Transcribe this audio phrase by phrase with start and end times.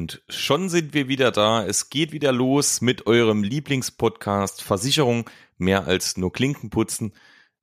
[0.00, 1.62] Und schon sind wir wieder da.
[1.62, 5.28] Es geht wieder los mit eurem Lieblingspodcast Versicherung
[5.58, 7.12] mehr als nur Klinken putzen.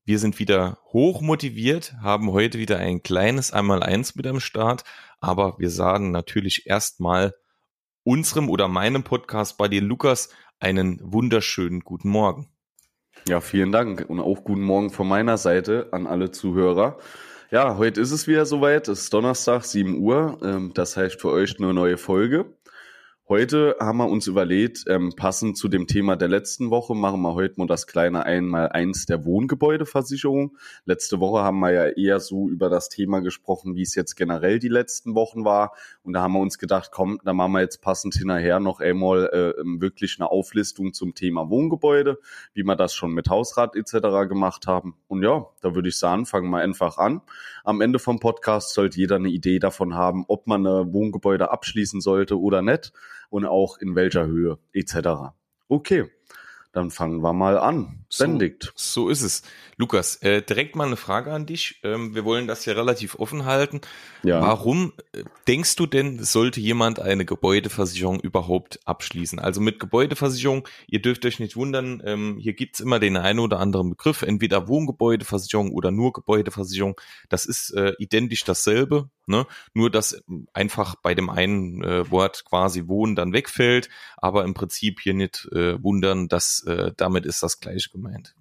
[0.05, 4.83] Wir sind wieder hoch motiviert, haben heute wieder ein kleines Einmaleins mit am Start,
[5.19, 7.33] aber wir sagen natürlich erstmal
[8.03, 10.29] unserem oder meinem Podcast bei dir Lukas
[10.59, 12.51] einen wunderschönen guten Morgen.
[13.27, 16.99] Ja, vielen Dank und auch guten Morgen von meiner Seite an alle Zuhörer.
[17.49, 18.89] Ja, heute ist es wieder soweit.
[18.89, 20.37] Es ist Donnerstag, 7 Uhr.
[20.43, 22.45] Ähm, das heißt für euch eine neue Folge.
[23.29, 27.33] Heute haben wir uns überlegt, ähm, passend zu dem Thema der letzten Woche, machen wir
[27.33, 30.55] heute mal das kleine Einmal-Eins der Wohngebäudeversicherung.
[30.85, 34.59] Letzte Woche haben wir ja eher so über das Thema gesprochen, wie es jetzt generell
[34.59, 35.73] die letzten Wochen war.
[36.03, 39.29] Und da haben wir uns gedacht, komm, da machen wir jetzt passend hinterher noch einmal
[39.33, 42.19] äh, ähm, wirklich eine Auflistung zum Thema Wohngebäude,
[42.53, 44.29] wie wir das schon mit Hausrat etc.
[44.29, 44.95] gemacht haben.
[45.09, 47.19] Und ja, da würde ich sagen, fangen wir einfach an.
[47.65, 51.99] Am Ende vom Podcast sollte jeder eine Idee davon haben, ob man eine Wohngebäude abschließen
[51.99, 52.93] sollte oder nicht
[53.29, 55.33] und auch in welcher Höhe etc.
[55.67, 56.09] Okay,
[56.71, 58.05] dann fangen wir mal an.
[58.17, 58.71] Benedikt.
[58.75, 59.43] So, so ist es.
[59.75, 61.79] Lukas, äh, direkt mal eine Frage an dich.
[61.83, 63.81] Ähm, wir wollen das ja relativ offen halten.
[64.23, 64.41] Ja.
[64.41, 69.39] Warum äh, denkst du denn, sollte jemand eine Gebäudeversicherung überhaupt abschließen?
[69.39, 73.59] Also mit Gebäudeversicherung, ihr dürft euch nicht wundern, ähm, hier gibt's immer den einen oder
[73.59, 76.99] anderen Begriff, entweder Wohngebäudeversicherung oder nur Gebäudeversicherung.
[77.29, 79.45] Das ist äh, identisch dasselbe, ne?
[79.73, 85.01] nur dass einfach bei dem einen äh, Wort quasi Wohnen dann wegfällt, aber im Prinzip
[85.01, 88.35] hier nicht äh, wundern, dass äh, damit ist das gleiche gemeint.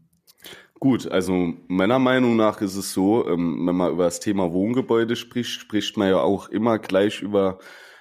[0.79, 5.17] Gut, also meiner Meinung nach ist es so, ähm, wenn man über das Thema Wohngebäude
[5.17, 7.59] spricht, spricht man ja auch immer gleich über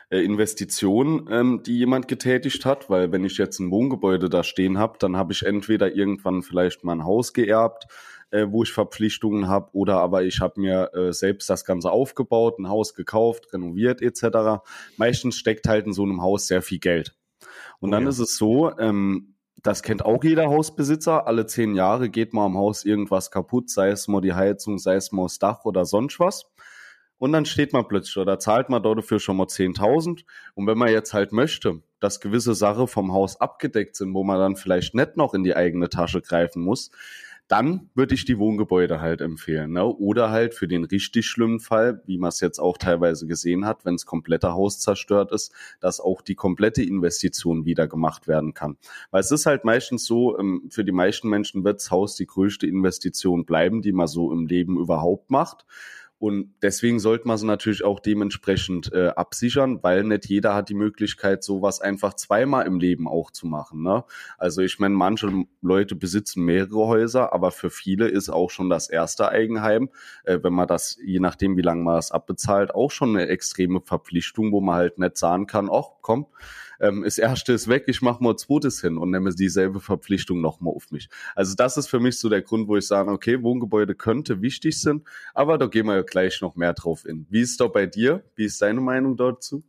[0.10, 4.78] äh, Investitionen, ähm, die jemand getätigt hat, weil wenn ich jetzt ein Wohngebäude da stehen
[4.78, 7.88] habe, dann habe ich entweder irgendwann vielleicht mal ein Haus geerbt,
[8.32, 12.60] äh, wo ich Verpflichtungen habe, oder aber ich habe mir äh, selbst das Ganze aufgebaut,
[12.60, 14.62] ein Haus gekauft, renoviert etc.
[14.98, 17.16] Meistens steckt halt in so einem Haus sehr viel Geld.
[17.80, 18.10] Und oh, dann ja.
[18.10, 19.35] ist es so, ähm,
[19.66, 21.26] das kennt auch jeder Hausbesitzer.
[21.26, 24.96] Alle zehn Jahre geht mal am Haus irgendwas kaputt, sei es mal die Heizung, sei
[24.96, 26.46] es mal das Dach oder sonst was.
[27.18, 30.24] Und dann steht man plötzlich oder zahlt man dafür schon mal 10.000.
[30.54, 34.38] Und wenn man jetzt halt möchte, dass gewisse Sachen vom Haus abgedeckt sind, wo man
[34.38, 36.92] dann vielleicht nicht noch in die eigene Tasche greifen muss,
[37.48, 39.74] dann würde ich die Wohngebäude halt empfehlen.
[39.74, 39.86] Ne?
[39.86, 43.86] Oder halt für den richtig schlimmen Fall, wie man es jetzt auch teilweise gesehen hat,
[43.86, 48.78] wenn das komplette Haus zerstört ist, dass auch die komplette Investition wieder gemacht werden kann.
[49.12, 52.26] Weil es ist halt meistens so, ähm, für die meisten Menschen wird das Haus die
[52.26, 55.66] größte Investition bleiben, die man so im Leben überhaupt macht.
[56.18, 60.74] Und deswegen sollte man sie natürlich auch dementsprechend äh, absichern, weil nicht jeder hat die
[60.74, 63.84] Möglichkeit, sowas einfach zweimal im Leben auch zu machen.
[63.84, 64.06] Ne?
[64.38, 68.90] Also ich meine, manche Leute besitzen mehrere Häuser, aber für viele ist auch schon das
[68.90, 69.90] erste Eigenheim,
[70.24, 73.82] äh, wenn man das, je nachdem wie lange man das abbezahlt, auch schon eine extreme
[73.82, 76.28] Verpflichtung, wo man halt nicht sagen kann, ach komm,
[76.80, 80.74] ähm, das erste ist weg, ich mache mal zweites hin und nehme dieselbe Verpflichtung nochmal
[80.74, 81.10] auf mich.
[81.36, 84.80] Also das ist für mich so der Grund, wo ich sage, okay, Wohngebäude könnte wichtig
[84.80, 85.04] sein,
[85.34, 87.26] aber da gehen wir ja gleich noch mehr drauf in.
[87.30, 88.24] Wie ist da bei dir?
[88.36, 89.64] Wie ist deine Meinung dazu?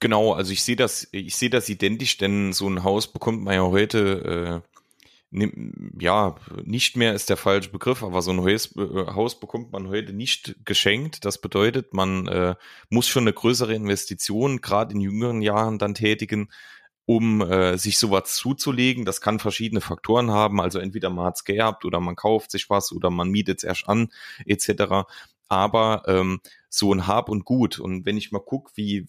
[0.00, 3.54] Genau, also ich sehe das, ich sehe das identisch, denn so ein Haus bekommt man
[3.54, 4.75] ja heute äh,
[5.98, 8.58] ja, nicht mehr ist der falsche Begriff, aber so ein äh,
[9.14, 11.24] Haus bekommt man heute nicht geschenkt.
[11.24, 12.54] Das bedeutet, man äh,
[12.88, 16.50] muss schon eine größere Investition gerade in jüngeren Jahren dann tätigen,
[17.04, 19.04] um äh, sich sowas zuzulegen.
[19.04, 20.60] Das kann verschiedene Faktoren haben.
[20.60, 23.88] Also entweder man hat's geerbt oder man kauft sich was oder man mietet es erst
[23.88, 24.08] an,
[24.46, 25.04] etc
[25.48, 27.78] aber ähm, so ein Hab und Gut.
[27.78, 29.06] Und wenn ich mal gucke, wie,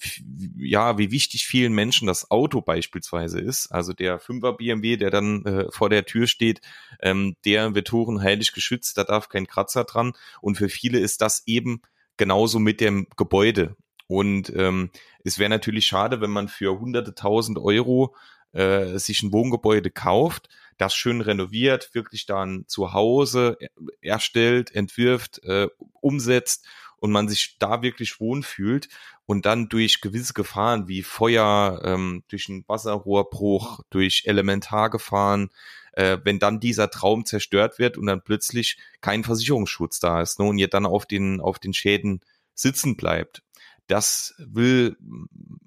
[0.57, 5.45] ja, wie wichtig vielen Menschen das Auto beispielsweise ist, also der 5er BMW, der dann
[5.45, 6.61] äh, vor der Tür steht,
[7.01, 10.13] ähm, der wird heilig geschützt, da darf kein Kratzer dran.
[10.41, 11.81] Und für viele ist das eben
[12.17, 13.75] genauso mit dem Gebäude.
[14.07, 14.89] Und ähm,
[15.23, 18.15] es wäre natürlich schade, wenn man für hunderte tausend Euro
[18.53, 20.47] äh, sich ein Wohngebäude kauft,
[20.77, 23.57] das schön renoviert, wirklich dann zu Hause
[24.01, 25.67] erstellt, entwirft, äh,
[26.01, 26.65] umsetzt
[26.97, 28.89] und man sich da wirklich wohlfühlt
[29.25, 35.49] und dann durch gewisse Gefahren wie Feuer, ähm, durch einen Wasserrohrbruch, durch Elementargefahren,
[35.93, 40.45] äh, wenn dann dieser Traum zerstört wird und dann plötzlich kein Versicherungsschutz da ist ne,
[40.45, 42.21] und ihr dann auf den, auf den Schäden
[42.53, 43.43] sitzen bleibt.
[43.87, 44.97] Das will,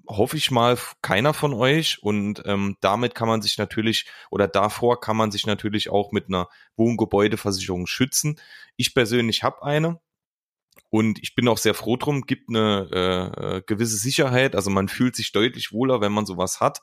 [0.07, 2.01] hoffe ich mal, keiner von euch.
[2.03, 6.27] Und ähm, damit kann man sich natürlich oder davor kann man sich natürlich auch mit
[6.27, 8.39] einer Wohngebäudeversicherung schützen.
[8.77, 9.99] Ich persönlich habe eine.
[10.89, 14.55] Und ich bin auch sehr froh drum, gibt eine äh, äh, gewisse Sicherheit.
[14.55, 16.81] Also man fühlt sich deutlich wohler, wenn man sowas hat.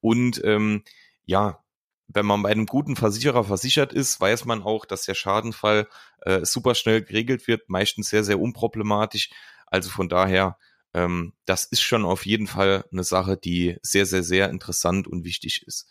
[0.00, 0.82] Und ähm,
[1.26, 1.62] ja,
[2.08, 5.88] wenn man bei einem guten Versicherer versichert ist, weiß man auch, dass der Schadenfall
[6.22, 9.30] äh, super schnell geregelt wird, meistens sehr, sehr unproblematisch.
[9.66, 10.58] Also von daher
[10.94, 15.24] ähm, das ist schon auf jeden Fall eine Sache, die sehr, sehr, sehr interessant und
[15.24, 15.88] wichtig ist.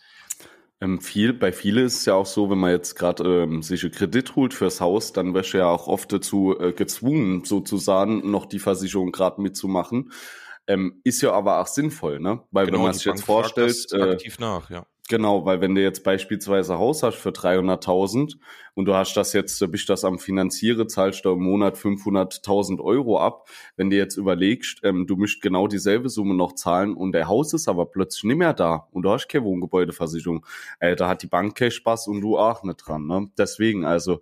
[0.81, 3.83] Ähm, viel, bei vielen ist es ja auch so, wenn man jetzt gerade ähm, sich
[3.83, 8.45] einen Kredit holt fürs Haus, dann wäre ja auch oft dazu äh, gezwungen, sozusagen noch
[8.45, 10.11] die Versicherung gerade mitzumachen.
[10.67, 12.43] Ähm, ist ja aber auch sinnvoll, ne?
[12.51, 14.85] Weil genau, wenn man sich jetzt vorstellt, äh, aktiv nach, ja.
[15.09, 18.35] Genau, weil wenn du jetzt beispielsweise Haus hast für 300.000
[18.75, 23.19] und du hast das jetzt, bist das am Finanziere, zahlst du im Monat 500.000 Euro
[23.19, 23.49] ab.
[23.75, 27.53] Wenn du jetzt überlegst, ähm, du müsst genau dieselbe Summe noch zahlen und der Haus
[27.53, 30.45] ist aber plötzlich nicht mehr da und du hast keine Wohngebäudeversicherung,
[30.79, 33.07] äh, da hat die Bank keinen Spaß und du auch nicht dran.
[33.07, 33.31] Ne?
[33.35, 34.21] Deswegen also,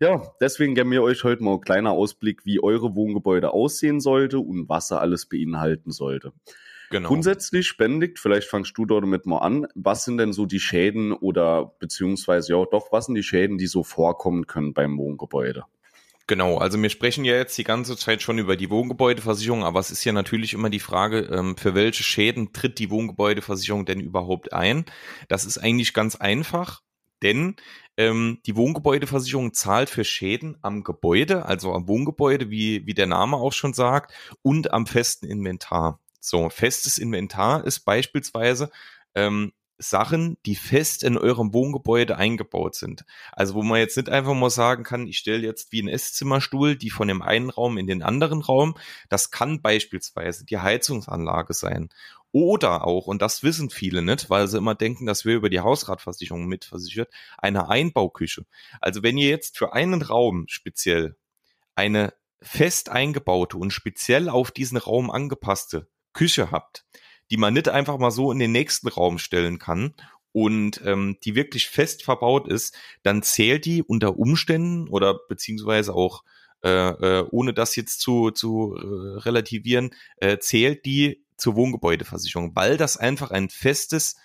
[0.00, 4.38] ja, deswegen geben wir euch heute mal ein kleiner Ausblick, wie eure Wohngebäude aussehen sollte
[4.38, 6.32] und was er alles beinhalten sollte.
[6.92, 7.08] Genau.
[7.08, 11.14] Grundsätzlich spendigt, vielleicht fangst du dort mit mal an, was sind denn so die Schäden
[11.14, 15.64] oder beziehungsweise ja doch, was sind die Schäden, die so vorkommen können beim Wohngebäude?
[16.26, 19.90] Genau, also wir sprechen ja jetzt die ganze Zeit schon über die Wohngebäudeversicherung, aber es
[19.90, 24.52] ist ja natürlich immer die Frage, ähm, für welche Schäden tritt die Wohngebäudeversicherung denn überhaupt
[24.52, 24.84] ein?
[25.28, 26.82] Das ist eigentlich ganz einfach,
[27.22, 27.56] denn
[27.96, 33.38] ähm, die Wohngebäudeversicherung zahlt für Schäden am Gebäude, also am Wohngebäude, wie, wie der Name
[33.38, 34.12] auch schon sagt,
[34.42, 35.98] und am festen Inventar.
[36.24, 38.70] So, festes Inventar ist beispielsweise
[39.16, 43.04] ähm, Sachen, die fest in eurem Wohngebäude eingebaut sind.
[43.32, 46.76] Also wo man jetzt nicht einfach mal sagen kann, ich stelle jetzt wie ein Esszimmerstuhl
[46.76, 48.76] die von dem einen Raum in den anderen Raum.
[49.08, 51.88] Das kann beispielsweise die Heizungsanlage sein.
[52.30, 55.60] Oder auch, und das wissen viele nicht, weil sie immer denken, dass wir über die
[55.60, 58.46] Hausratversicherung mitversichert, eine Einbauküche.
[58.80, 61.16] Also wenn ihr jetzt für einen Raum speziell
[61.74, 66.84] eine fest eingebaute und speziell auf diesen Raum angepasste Küche habt,
[67.30, 69.94] die man nicht einfach mal so in den nächsten Raum stellen kann
[70.32, 76.24] und ähm, die wirklich fest verbaut ist, dann zählt die unter Umständen oder beziehungsweise auch
[76.64, 82.76] äh, äh, ohne das jetzt zu, zu äh, relativieren, äh, zählt die zur Wohngebäudeversicherung, weil
[82.76, 84.16] das einfach ein festes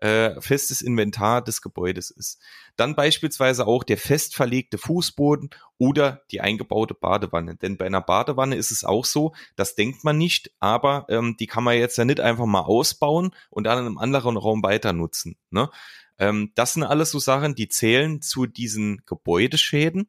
[0.00, 2.40] äh, festes Inventar des Gebäudes ist.
[2.76, 7.56] Dann beispielsweise auch der fest verlegte Fußboden oder die eingebaute Badewanne.
[7.56, 11.46] Denn bei einer Badewanne ist es auch so, das denkt man nicht, aber ähm, die
[11.46, 14.92] kann man jetzt ja nicht einfach mal ausbauen und dann in einem anderen Raum weiter
[14.92, 15.36] nutzen.
[15.50, 15.70] Ne?
[16.18, 20.08] Ähm, das sind alles so Sachen, die zählen zu diesen Gebäudeschäden.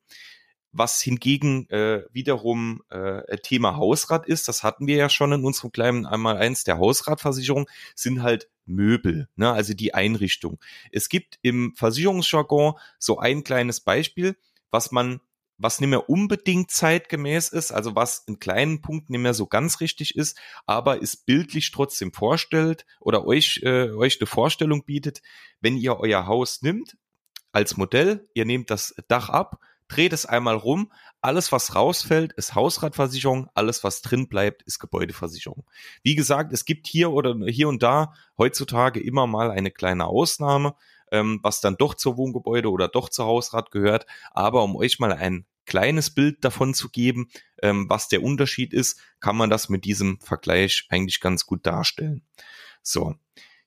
[0.78, 5.72] Was hingegen äh, wiederum äh, Thema Hausrat ist, das hatten wir ja schon in unserem
[5.72, 10.60] kleinen einmal eins der Hausratversicherung, sind halt Möbel, ne, also die Einrichtung.
[10.92, 14.36] Es gibt im Versicherungsjargon so ein kleines Beispiel,
[14.70, 15.22] was man
[15.58, 19.80] was nicht mehr unbedingt zeitgemäß ist, also was in kleinen Punkten nicht mehr so ganz
[19.80, 25.22] richtig ist, aber es bildlich trotzdem vorstellt oder euch, äh, euch eine Vorstellung bietet,
[25.60, 26.96] wenn ihr euer Haus nimmt
[27.52, 30.92] als Modell, ihr nehmt das Dach ab, dreht es einmal rum.
[31.22, 33.50] Alles, was rausfällt, ist Hausratversicherung.
[33.54, 35.66] Alles, was drin bleibt, ist Gebäudeversicherung.
[36.04, 40.76] Wie gesagt, es gibt hier oder hier und da heutzutage immer mal eine kleine Ausnahme,
[41.12, 44.06] ähm, was dann doch zur Wohngebäude oder doch zur Hausrat gehört.
[44.32, 47.30] Aber um euch mal ein kleines Bild davon zu geben,
[47.62, 52.24] ähm, was der Unterschied ist, kann man das mit diesem Vergleich eigentlich ganz gut darstellen.
[52.82, 53.16] So.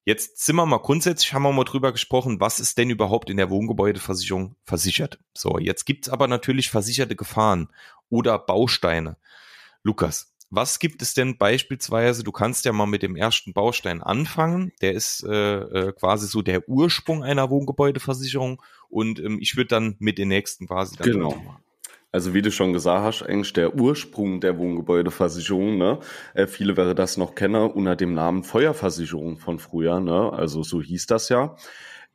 [0.05, 3.37] Jetzt sind wir mal grundsätzlich, haben wir mal drüber gesprochen, was ist denn überhaupt in
[3.37, 5.19] der Wohngebäudeversicherung versichert?
[5.35, 7.69] So, jetzt gibt's aber natürlich versicherte Gefahren
[8.09, 9.19] oder Bausteine.
[9.83, 12.25] Lukas, was gibt es denn beispielsweise?
[12.25, 14.73] Du kannst ja mal mit dem ersten Baustein anfangen.
[14.81, 19.97] Der ist äh, äh, quasi so der Ursprung einer Wohngebäudeversicherung und ähm, ich würde dann
[20.01, 21.41] mit den nächsten quasi dann genau.
[22.13, 26.01] Also wie du schon gesagt hast, eigentlich der Ursprung der Wohngebäudeversicherung, ne?
[26.35, 30.33] Äh, viele wäre das noch Kenner unter dem Namen Feuerversicherung von früher, ne?
[30.33, 31.57] Also so hieß das ja.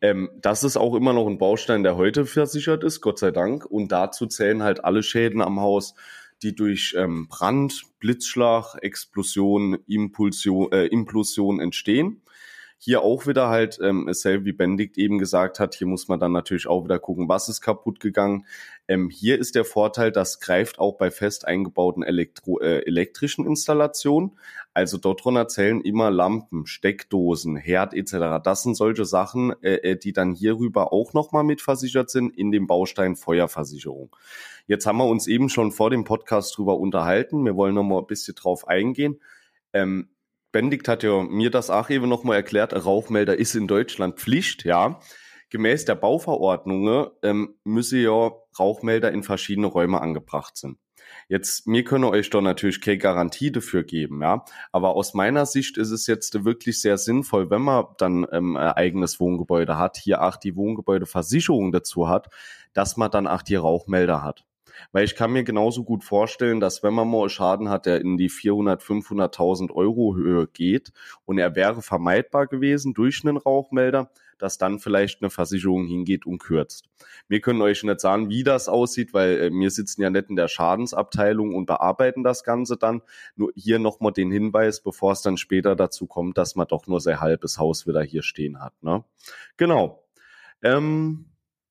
[0.01, 3.65] Ähm, das ist auch immer noch ein Baustein, der heute versichert ist, Gott sei Dank.
[3.65, 5.95] Und dazu zählen halt alle Schäden am Haus,
[6.43, 12.21] die durch ähm, Brand, Blitzschlag, Explosion, Impulsion, äh, Implosion entstehen.
[12.85, 16.31] Hier auch wieder halt, ähm, dasselbe wie Benedikt eben gesagt hat, hier muss man dann
[16.31, 18.45] natürlich auch wieder gucken, was ist kaputt gegangen.
[18.87, 24.37] Ähm, hier ist der Vorteil, das greift auch bei fest eingebauten Elektro äh, elektrischen Installationen.
[24.75, 28.39] Also dort drunter zählen immer Lampen, Steckdosen, Herd etc.
[28.43, 32.67] Das sind solche Sachen, äh, äh die dann hierüber auch nochmal mitversichert sind in dem
[32.67, 34.15] Baustein Feuerversicherung.
[34.67, 37.45] Jetzt haben wir uns eben schon vor dem Podcast drüber unterhalten.
[37.45, 39.19] Wir wollen nochmal ein bisschen drauf eingehen.
[39.73, 40.09] Ähm,
[40.55, 44.63] Benedikt hat ja mir das auch eben nochmal erklärt, ein Rauchmelder ist in Deutschland Pflicht,
[44.63, 45.01] ja.
[45.49, 50.77] Gemäß der Bauverordnung ähm, müsse ja Rauchmelder in verschiedene Räume angebracht sind.
[51.27, 54.45] Jetzt, mir könne euch doch natürlich keine Garantie dafür geben, ja.
[54.71, 58.71] Aber aus meiner Sicht ist es jetzt wirklich sehr sinnvoll, wenn man dann ähm, ein
[58.71, 62.29] eigenes Wohngebäude hat, hier auch die Wohngebäudeversicherung dazu hat,
[62.71, 64.45] dass man dann auch die Rauchmelder hat.
[64.91, 68.17] Weil ich kann mir genauso gut vorstellen, dass wenn man mal Schaden hat, der in
[68.17, 70.91] die 400, 500.000 Euro Höhe geht
[71.25, 76.39] und er wäre vermeidbar gewesen durch einen Rauchmelder, dass dann vielleicht eine Versicherung hingeht und
[76.39, 76.89] kürzt.
[77.27, 80.35] Wir können euch nicht sagen, wie das aussieht, weil äh, wir sitzen ja nicht in
[80.35, 83.01] der Schadensabteilung und bearbeiten das Ganze dann.
[83.35, 86.99] Nur hier nochmal den Hinweis, bevor es dann später dazu kommt, dass man doch nur
[86.99, 88.73] sein halbes Haus wieder hier stehen hat.
[88.83, 89.03] Ne?
[89.57, 90.03] Genau.
[90.61, 91.25] Ähm,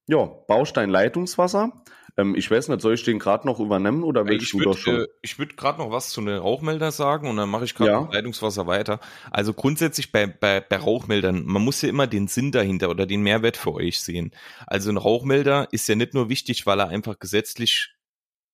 [0.06, 1.84] ja, Baustein Leitungswasser.
[2.16, 4.66] Ähm, ich weiß nicht, soll ich den gerade noch übernehmen oder willst ich du würd,
[4.66, 5.00] doch schon?
[5.00, 7.90] Äh, ich würde gerade noch was zu den Rauchmelder sagen und dann mache ich gerade
[7.90, 8.09] Ja.
[8.12, 9.00] Leitungswasser weiter.
[9.30, 13.23] Also grundsätzlich bei, bei, bei Rauchmeldern, man muss ja immer den Sinn dahinter oder den
[13.23, 14.33] Mehrwert für euch sehen.
[14.66, 17.94] Also ein Rauchmelder ist ja nicht nur wichtig, weil er einfach gesetzlich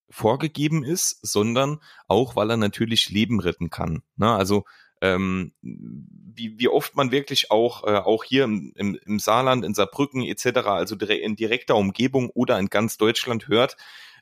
[0.08, 4.02] vorgegeben ist, sondern auch, weil er natürlich Leben retten kann.
[4.16, 4.30] Ne?
[4.32, 4.64] Also
[5.00, 9.74] ähm, wie, wie oft man wirklich auch, äh, auch hier im, im, im Saarland, in
[9.74, 13.76] Saarbrücken etc., also in direkter Umgebung oder in ganz Deutschland hört,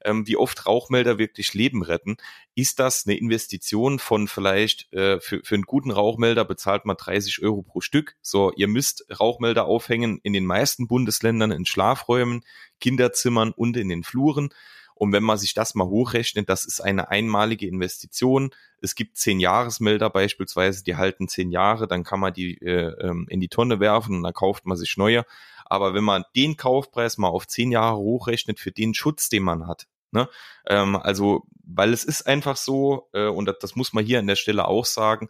[0.04, 2.16] ähm, wie oft Rauchmelder wirklich Leben retten,
[2.54, 7.42] ist das eine Investition von vielleicht äh, für, für einen guten Rauchmelder bezahlt man 30
[7.42, 8.16] Euro pro Stück.
[8.23, 12.44] So, ihr müsst Rauchmelder aufhängen in den meisten Bundesländern in Schlafräumen,
[12.80, 14.50] Kinderzimmern und in den Fluren.
[14.99, 18.50] Und wenn man sich das mal hochrechnet, das ist eine einmalige Investition.
[18.81, 23.26] Es gibt zehn Jahresmelder beispielsweise, die halten zehn Jahre, dann kann man die äh, ähm,
[23.28, 25.25] in die Tonne werfen und dann kauft man sich neue.
[25.67, 29.69] Aber wenn man den Kaufpreis mal auf zehn Jahre hochrechnet für den Schutz, den man
[29.69, 30.28] hat, ne,
[30.67, 34.26] ähm, also weil es ist einfach so äh, und das, das muss man hier an
[34.26, 35.28] der Stelle auch sagen.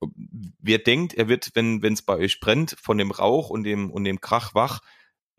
[0.00, 3.90] Wer denkt, er wird, wenn wenn es bei euch brennt, von dem Rauch und dem
[3.90, 4.80] und dem Krach wach,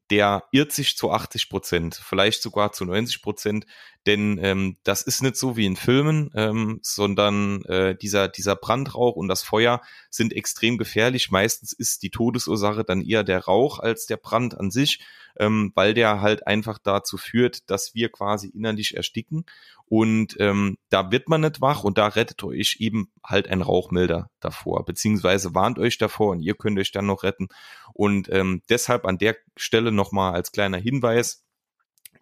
[0.10, 3.65] der irrt sich zu 80 Prozent, vielleicht sogar zu 90 Prozent,
[4.05, 9.15] denn ähm, das ist nicht so wie in Filmen, ähm, sondern äh, dieser, dieser Brandrauch
[9.15, 11.31] und das Feuer sind extrem gefährlich.
[11.31, 15.00] Meistens ist die Todesursache dann eher der Rauch als der Brand an sich,
[15.39, 19.45] ähm, weil der halt einfach dazu führt, dass wir quasi innerlich ersticken.
[19.85, 24.29] Und ähm, da wird man nicht wach und da rettet euch eben halt ein Rauchmelder
[24.39, 27.47] davor, beziehungsweise warnt euch davor und ihr könnt euch dann noch retten.
[27.93, 31.43] Und ähm, deshalb an der Stelle nochmal als kleiner Hinweis,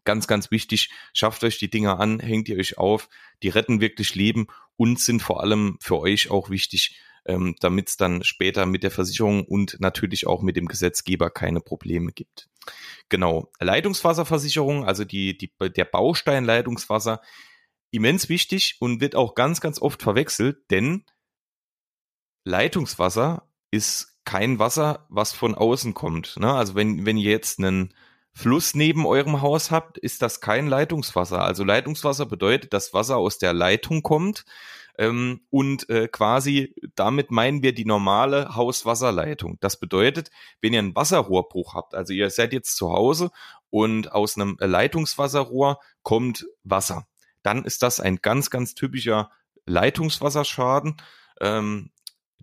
[0.03, 3.09] ganz, ganz wichtig, schafft euch die Dinger an, hängt ihr euch auf,
[3.43, 7.97] die retten wirklich Leben und sind vor allem für euch auch wichtig, ähm, damit es
[7.97, 12.49] dann später mit der Versicherung und natürlich auch mit dem Gesetzgeber keine Probleme gibt.
[13.09, 17.21] Genau, Leitungswasserversicherung, also die, die, der Baustein Leitungswasser,
[17.91, 21.03] immens wichtig und wird auch ganz, ganz oft verwechselt, denn
[22.45, 26.37] Leitungswasser ist kein Wasser, was von außen kommt.
[26.37, 26.51] Ne?
[26.53, 27.93] Also wenn, wenn ihr jetzt einen
[28.33, 31.43] Fluss neben eurem Haus habt, ist das kein Leitungswasser.
[31.43, 34.45] Also Leitungswasser bedeutet, dass Wasser aus der Leitung kommt
[35.01, 39.57] ähm, und äh, quasi damit meinen wir die normale Hauswasserleitung.
[39.59, 40.29] Das bedeutet,
[40.61, 43.31] wenn ihr einen Wasserrohrbruch habt, also ihr seid jetzt zu Hause
[43.71, 47.07] und aus einem Leitungswasserrohr kommt Wasser,
[47.41, 49.31] dann ist das ein ganz, ganz typischer
[49.65, 50.97] Leitungswasserschaden.
[51.39, 51.89] Ähm,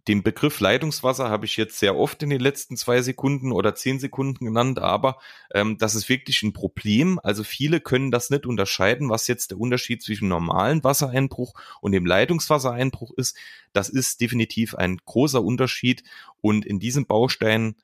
[0.09, 4.01] den Begriff Leitungswasser habe ich jetzt sehr oft in den letzten zwei Sekunden oder zehn
[4.01, 5.19] Sekunden genannt, aber
[5.53, 7.21] ähm, das ist wirklich ein Problem.
[7.23, 12.07] Also viele können das nicht unterscheiden, was jetzt der Unterschied zwischen normalen Wassereinbruch und dem
[12.07, 13.37] Leitungswassereinbruch ist.
[13.75, 16.03] Das ist definitiv ein großer Unterschied
[16.41, 17.77] und in diesem Baustein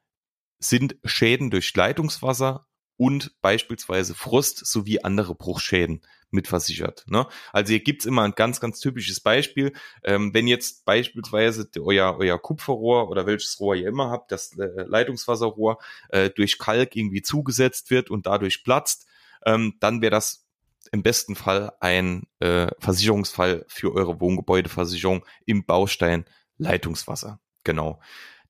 [0.58, 2.66] sind Schäden durch Leitungswasser
[2.96, 6.00] und beispielsweise Frost sowie andere Bruchschäden
[6.34, 7.04] mitversichert.
[7.06, 7.26] Ne?
[7.52, 9.72] Also hier gibt's immer ein ganz, ganz typisches Beispiel.
[10.02, 14.82] Ähm, wenn jetzt beispielsweise euer, euer Kupferrohr oder welches Rohr ihr immer habt, das äh,
[14.86, 15.78] Leitungswasserrohr
[16.10, 19.06] äh, durch Kalk irgendwie zugesetzt wird und dadurch platzt,
[19.46, 20.44] ähm, dann wäre das
[20.92, 26.24] im besten Fall ein äh, Versicherungsfall für eure Wohngebäudeversicherung im Baustein
[26.58, 27.40] Leitungswasser.
[27.64, 28.00] Genau.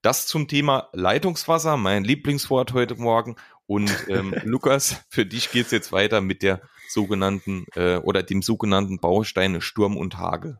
[0.02, 3.36] Das zum Thema Leitungswasser, mein Lieblingswort heute Morgen.
[3.66, 8.98] Und ähm, Lukas, für dich geht's jetzt weiter mit der sogenannten äh, oder dem sogenannten
[8.98, 10.58] Bausteine Sturm und Hagel.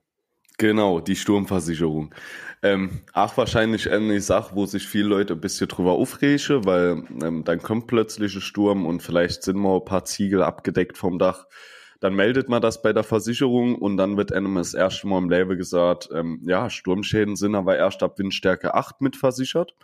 [0.57, 2.15] Genau, die Sturmversicherung.
[2.63, 7.43] Ähm, auch wahrscheinlich eine Sache, wo sich viele Leute ein bisschen drüber aufregen, weil ähm,
[7.45, 11.47] dann kommt plötzlich ein Sturm und vielleicht sind mal ein paar Ziegel abgedeckt vom Dach.
[12.01, 15.31] Dann meldet man das bei der Versicherung und dann wird einem das erste Mal im
[15.31, 19.75] Leben gesagt, ähm, ja, Sturmschäden sind aber erst ab Windstärke 8 mitversichert.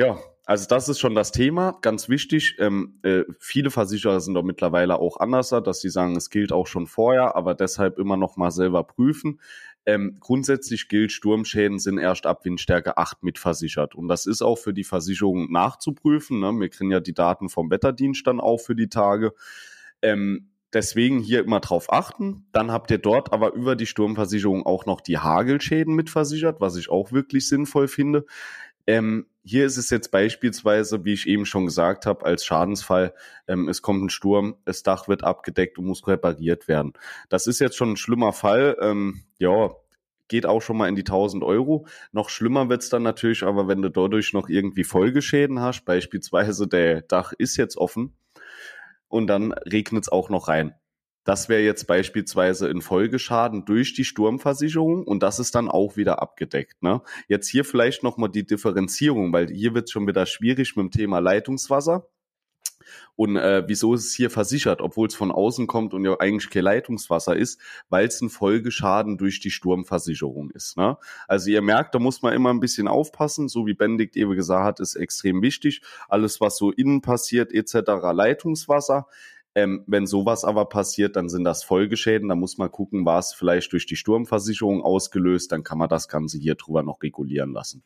[0.00, 2.56] Ja, also das ist schon das Thema, ganz wichtig.
[2.58, 6.66] Ähm, äh, viele Versicherer sind doch mittlerweile auch anders, dass sie sagen, es gilt auch
[6.66, 9.40] schon vorher, aber deshalb immer noch mal selber prüfen.
[9.84, 13.94] Ähm, grundsätzlich gilt, Sturmschäden sind erst ab Windstärke 8 mitversichert.
[13.94, 16.40] Und das ist auch für die Versicherung nachzuprüfen.
[16.40, 16.50] Ne?
[16.58, 19.34] Wir kriegen ja die Daten vom Wetterdienst dann auch für die Tage.
[20.00, 22.46] Ähm, deswegen hier immer drauf achten.
[22.52, 26.88] Dann habt ihr dort aber über die Sturmversicherung auch noch die Hagelschäden mitversichert, was ich
[26.88, 28.24] auch wirklich sinnvoll finde.
[28.90, 33.14] Ähm, hier ist es jetzt beispielsweise, wie ich eben schon gesagt habe, als Schadensfall,
[33.46, 36.94] ähm, es kommt ein Sturm, das Dach wird abgedeckt und muss repariert werden.
[37.28, 38.76] Das ist jetzt schon ein schlimmer Fall.
[38.80, 39.70] Ähm, ja,
[40.26, 41.86] geht auch schon mal in die 1000 Euro.
[42.10, 47.02] Noch schlimmer wird's dann natürlich, aber wenn du dadurch noch irgendwie Folgeschäden hast, beispielsweise der
[47.02, 48.16] Dach ist jetzt offen
[49.06, 50.74] und dann regnet's auch noch rein.
[51.30, 56.20] Das wäre jetzt beispielsweise ein Folgeschaden durch die Sturmversicherung und das ist dann auch wieder
[56.20, 56.82] abgedeckt.
[56.82, 57.02] Ne?
[57.28, 61.20] Jetzt hier vielleicht nochmal die Differenzierung, weil hier wird schon wieder schwierig mit dem Thema
[61.20, 62.08] Leitungswasser.
[63.14, 66.50] Und äh, wieso ist es hier versichert, obwohl es von außen kommt und ja eigentlich
[66.50, 67.60] kein Leitungswasser ist,
[67.90, 70.76] weil es ein Folgeschaden durch die Sturmversicherung ist.
[70.76, 70.96] Ne?
[71.28, 74.64] Also ihr merkt, da muss man immer ein bisschen aufpassen, so wie Benedikt eben gesagt
[74.64, 75.82] hat, ist extrem wichtig.
[76.08, 77.72] Alles, was so innen passiert, etc.,
[78.12, 79.06] Leitungswasser.
[79.54, 82.28] Ähm, wenn sowas aber passiert, dann sind das Folgeschäden.
[82.28, 85.50] Da muss man gucken, war es vielleicht durch die Sturmversicherung ausgelöst.
[85.52, 87.82] Dann kann man das Ganze hier drüber noch regulieren lassen.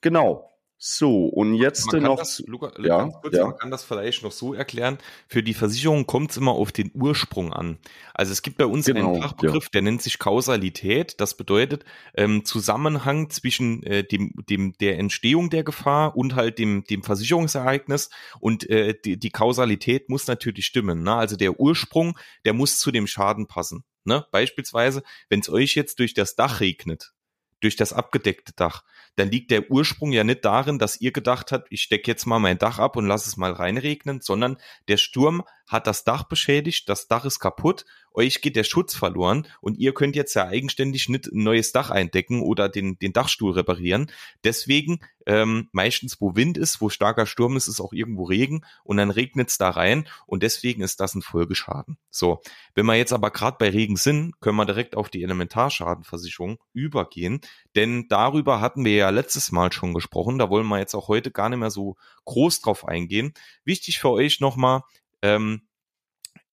[0.00, 0.51] Genau.
[0.84, 2.18] So, und jetzt man noch.
[2.18, 3.44] Das, Luca, ja, kurz, ja.
[3.44, 4.98] Man kann das vielleicht noch so erklären.
[5.28, 7.78] Für die Versicherung kommt es immer auf den Ursprung an.
[8.14, 9.70] Also es gibt bei uns genau, einen Fachbegriff, ja.
[9.74, 11.20] der nennt sich Kausalität.
[11.20, 11.84] Das bedeutet
[12.16, 18.10] ähm, Zusammenhang zwischen äh, dem, dem, der Entstehung der Gefahr und halt dem, dem Versicherungsereignis.
[18.40, 21.04] Und äh, die, die Kausalität muss natürlich stimmen.
[21.04, 21.14] Ne?
[21.14, 23.84] Also der Ursprung, der muss zu dem Schaden passen.
[24.02, 24.26] Ne?
[24.32, 27.12] Beispielsweise, wenn es euch jetzt durch das Dach regnet,
[27.60, 28.82] durch das abgedeckte Dach,
[29.16, 32.38] dann liegt der Ursprung ja nicht darin, dass ihr gedacht habt, ich stecke jetzt mal
[32.38, 34.56] mein Dach ab und lass es mal reinregnen, sondern
[34.88, 39.46] der Sturm hat das Dach beschädigt, das Dach ist kaputt, euch geht der Schutz verloren
[39.60, 43.52] und ihr könnt jetzt ja eigenständig nicht ein neues Dach eindecken oder den, den Dachstuhl
[43.52, 44.10] reparieren.
[44.44, 48.96] Deswegen ähm, meistens, wo Wind ist, wo starker Sturm ist, ist auch irgendwo Regen und
[48.96, 51.96] dann regnet es da rein und deswegen ist das ein Folgeschaden.
[52.10, 52.40] So,
[52.74, 57.40] wenn wir jetzt aber gerade bei Regen sind, können wir direkt auf die Elementarschadenversicherung übergehen,
[57.76, 61.30] denn darüber hatten wir ja letztes Mal schon gesprochen, da wollen wir jetzt auch heute
[61.30, 63.34] gar nicht mehr so groß drauf eingehen.
[63.64, 64.82] Wichtig für euch nochmal,
[65.22, 65.62] ähm,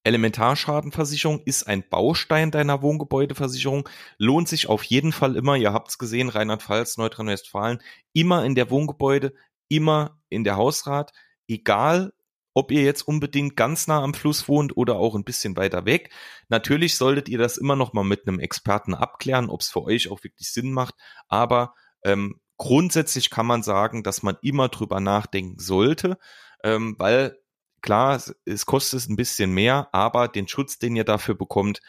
[0.04, 5.98] Elementarschadenversicherung ist ein Baustein deiner Wohngebäudeversicherung, lohnt sich auf jeden Fall immer, ihr habt es
[5.98, 7.82] gesehen, Rheinland-Pfalz, Nordrhein-Westfalen,
[8.14, 9.34] immer in der Wohngebäude,
[9.68, 11.12] immer in der Hausrat,
[11.48, 12.14] egal
[12.54, 16.12] ob ihr jetzt unbedingt ganz nah am Fluss wohnt oder auch ein bisschen weiter weg.
[16.50, 20.10] Natürlich solltet ihr das immer noch mal mit einem Experten abklären, ob es für euch
[20.10, 20.96] auch wirklich Sinn macht,
[21.28, 26.20] aber ähm, grundsätzlich kann man sagen, dass man immer drüber nachdenken sollte,
[26.64, 27.40] ähm, weil
[27.82, 31.80] klar, es kostet ein bisschen mehr, aber den Schutz, den ihr dafür bekommt,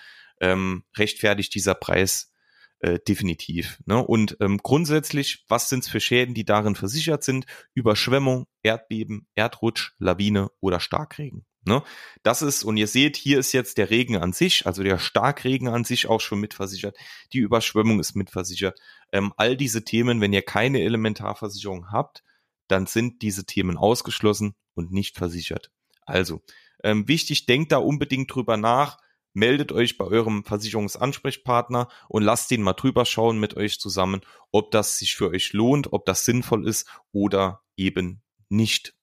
[0.40, 2.33] ähm, rechtfertigt dieser Preis
[2.78, 3.80] äh, definitiv.
[3.85, 3.98] Ne?
[4.02, 7.44] Und ähm, grundsätzlich, was sind es für Schäden, die darin versichert sind?
[7.74, 11.44] Überschwemmung, Erdbeben, Erdrutsch, Lawine oder Starkregen.
[11.64, 11.82] Ne?
[12.22, 15.68] Das ist, und ihr seht, hier ist jetzt der Regen an sich, also der Starkregen
[15.68, 16.96] an sich auch schon mitversichert.
[17.32, 18.78] Die Überschwemmung ist mitversichert.
[19.12, 22.22] Ähm, all diese Themen, wenn ihr keine Elementarversicherung habt,
[22.68, 25.70] dann sind diese Themen ausgeschlossen und nicht versichert.
[26.06, 26.42] Also,
[26.82, 28.98] ähm, wichtig, denkt da unbedingt drüber nach,
[29.32, 34.70] meldet euch bei eurem Versicherungsansprechpartner und lasst den mal drüber schauen mit euch zusammen, ob
[34.70, 38.94] das sich für euch lohnt, ob das sinnvoll ist oder eben nicht.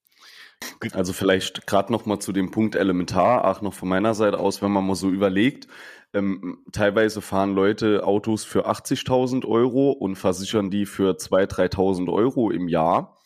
[0.94, 4.62] Also vielleicht gerade noch mal zu dem Punkt Elementar, auch noch von meiner Seite aus,
[4.62, 5.68] wenn man mal so überlegt,
[6.14, 12.52] ähm, teilweise fahren Leute Autos für 80.000 Euro und versichern die für 2.000, 3.000 Euro
[12.52, 13.20] im Jahr.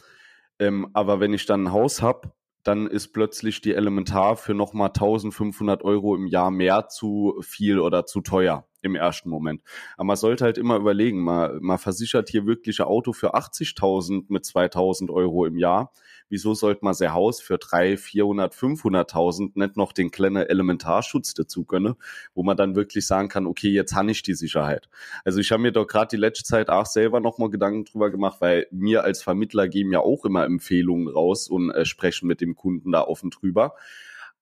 [0.59, 2.31] Ähm, aber wenn ich dann ein Haus habe
[2.63, 8.05] dann ist plötzlich die Elementar für nochmal 1500 Euro im Jahr mehr zu viel oder
[8.05, 9.61] zu teuer im ersten Moment.
[9.95, 14.25] Aber man sollte halt immer überlegen, man, man versichert hier wirklich ein Auto für 80.000
[14.29, 15.91] mit 2.000 Euro im Jahr
[16.31, 21.65] wieso sollte man sein Haus für 3, 400, 500.000 nicht noch den kleinen Elementarschutz dazu
[21.65, 21.95] gönnen,
[22.33, 24.89] wo man dann wirklich sagen kann, okay, jetzt habe ich die Sicherheit.
[25.23, 28.37] Also ich habe mir doch gerade die letzte Zeit auch selber nochmal Gedanken drüber gemacht,
[28.39, 32.55] weil mir als Vermittler geben ja auch immer Empfehlungen raus und äh, sprechen mit dem
[32.55, 33.75] Kunden da offen drüber.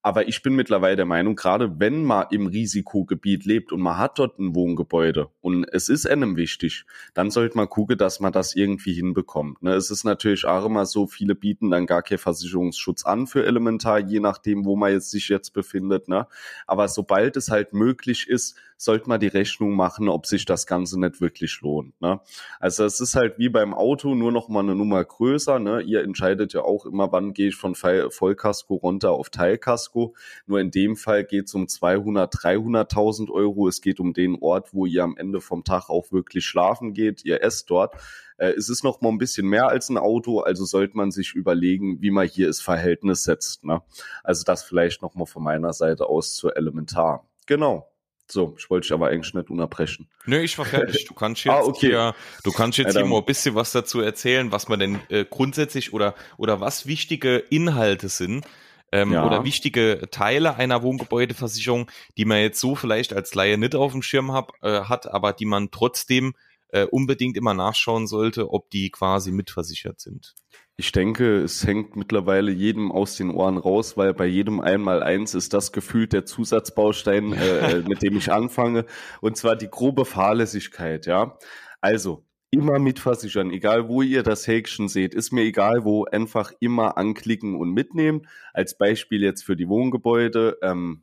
[0.02, 4.18] Aber ich bin mittlerweile der Meinung, gerade wenn man im Risikogebiet lebt und man hat
[4.18, 8.56] dort ein Wohngebäude und es ist einem wichtig, dann sollte man gucken, dass man das
[8.56, 9.62] irgendwie hinbekommt.
[9.62, 9.74] Ne?
[9.74, 14.00] Es ist natürlich auch immer so, viele bieten dann gar keinen Versicherungsschutz an für Elementar,
[14.00, 16.08] je nachdem, wo man jetzt sich jetzt befindet.
[16.08, 16.28] Ne?
[16.66, 20.98] Aber sobald es halt möglich ist, sollte man die Rechnung machen, ob sich das Ganze
[20.98, 22.00] nicht wirklich lohnt.
[22.00, 22.22] Ne?
[22.62, 25.60] Also es ist halt wie beim Auto, nur noch mal eine Nummer größer.
[25.60, 25.82] Ne?
[25.82, 30.16] Ihr entscheidet ja auch immer, wann gehe ich von Vollkasko runter auf Teilkasko.
[30.48, 33.68] Nur in dem Fall geht es um 200, 300.000 Euro.
[33.68, 37.26] Es geht um den Ort, wo ihr am Ende vom Tag auch wirklich schlafen geht.
[37.26, 37.96] Ihr esst dort.
[38.38, 41.34] Äh, es ist noch mal ein bisschen mehr als ein Auto, also sollte man sich
[41.36, 43.66] überlegen, wie man hier das Verhältnis setzt.
[43.66, 43.82] Ne?
[44.24, 47.26] Also das vielleicht noch mal von meiner Seite aus zur Elementar.
[47.46, 47.90] Genau.
[48.32, 50.08] So, ich wollte dich aber eigentlich nicht unterbrechen.
[50.26, 51.06] Nö, ich war fertig.
[51.06, 51.88] Du kannst ah, jetzt ah, okay.
[51.88, 55.00] hier, du kannst jetzt ja, hier mal ein bisschen was dazu erzählen, was man denn
[55.10, 58.46] äh, grundsätzlich oder, oder was wichtige Inhalte sind,
[58.92, 59.26] ähm, ja.
[59.26, 64.02] oder wichtige Teile einer Wohngebäudeversicherung, die man jetzt so vielleicht als Laie nicht auf dem
[64.02, 66.34] Schirm hab, äh, hat, aber die man trotzdem
[66.70, 70.36] äh, unbedingt immer nachschauen sollte, ob die quasi mitversichert sind.
[70.80, 75.36] Ich denke, es hängt mittlerweile jedem aus den Ohren raus, weil bei jedem einmal eins
[75.36, 78.86] ist das gefühlt der Zusatzbaustein, äh, äh mit dem ich anfange,
[79.20, 81.06] und zwar die grobe Fahrlässigkeit.
[81.06, 81.38] Ja,
[81.82, 86.98] also immer mitversichern, egal wo ihr das Häkchen seht, ist mir egal wo, einfach immer
[86.98, 88.26] anklicken und mitnehmen.
[88.54, 90.60] Als Beispiel jetzt für die Wohngebäude.
[90.62, 91.02] Ähm,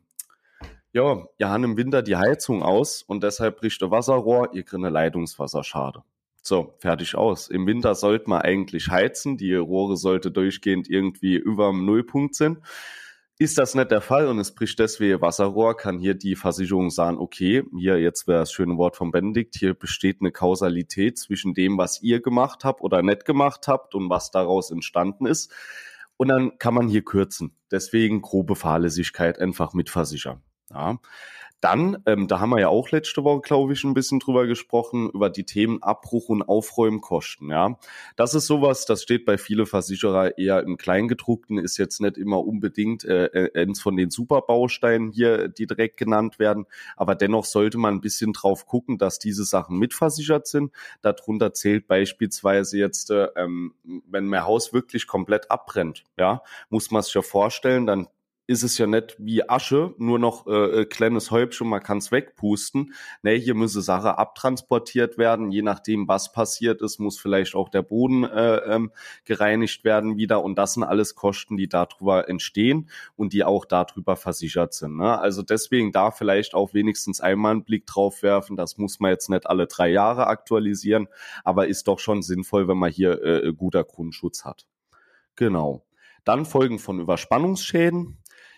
[0.91, 4.73] ja, ihr habt im Winter die Heizung aus und deshalb bricht der Wasserrohr, ihr kriegt
[4.73, 6.01] eine Leitungswasserschade.
[6.47, 7.49] So, fertig aus.
[7.49, 9.35] Im Winter sollte man eigentlich heizen.
[9.35, 12.59] Die Rohre sollte durchgehend irgendwie über dem Nullpunkt sind.
[13.37, 17.17] Ist das nicht der Fall und es bricht deswegen Wasserrohr, kann hier die Versicherung sagen,
[17.17, 21.77] okay, hier jetzt wäre das schöne Wort von Benedikt, hier besteht eine Kausalität zwischen dem,
[21.77, 25.53] was ihr gemacht habt oder nicht gemacht habt und was daraus entstanden ist.
[26.15, 27.51] Und dann kann man hier kürzen.
[27.71, 30.41] Deswegen grobe Fahrlässigkeit einfach mitversichern.
[30.69, 30.97] Ja.
[31.59, 35.09] Dann, ähm, da haben wir ja auch letzte Woche, glaube ich, ein bisschen drüber gesprochen,
[35.09, 37.49] über die Themen Abbruch und Aufräumkosten.
[37.49, 37.79] Ja,
[38.15, 42.45] das ist sowas, das steht bei vielen Versicherer eher im Kleingedruckten, ist jetzt nicht immer
[42.45, 46.65] unbedingt äh, äh, eins von den Superbausteinen hier, die direkt genannt werden.
[46.95, 50.71] Aber dennoch sollte man ein bisschen drauf gucken, dass diese Sachen mitversichert sind.
[51.01, 57.01] Darunter zählt beispielsweise jetzt, äh, ähm, wenn mein Haus wirklich komplett abbrennt, ja, muss man
[57.01, 58.07] sich ja vorstellen, dann
[58.47, 62.13] ist es ja nicht wie Asche, nur noch äh, äh kleines Häubchen, man kann es
[62.13, 62.93] wegpusten.
[63.21, 65.51] Ne, hier müsse Sache abtransportiert werden.
[65.51, 68.91] Je nachdem, was passiert ist, muss vielleicht auch der Boden äh, ähm,
[69.25, 70.43] gereinigt werden wieder.
[70.43, 74.95] Und das sind alles Kosten, die darüber entstehen und die auch darüber versichert sind.
[74.95, 75.19] Ne?
[75.19, 78.55] Also deswegen da vielleicht auch wenigstens einmal einen Blick drauf werfen.
[78.55, 81.09] Das muss man jetzt nicht alle drei Jahre aktualisieren,
[81.43, 84.65] aber ist doch schon sinnvoll, wenn man hier äh, guter Grundschutz hat.
[85.35, 85.83] Genau.
[86.23, 88.17] Dann Folgen von Überspannungsschäden.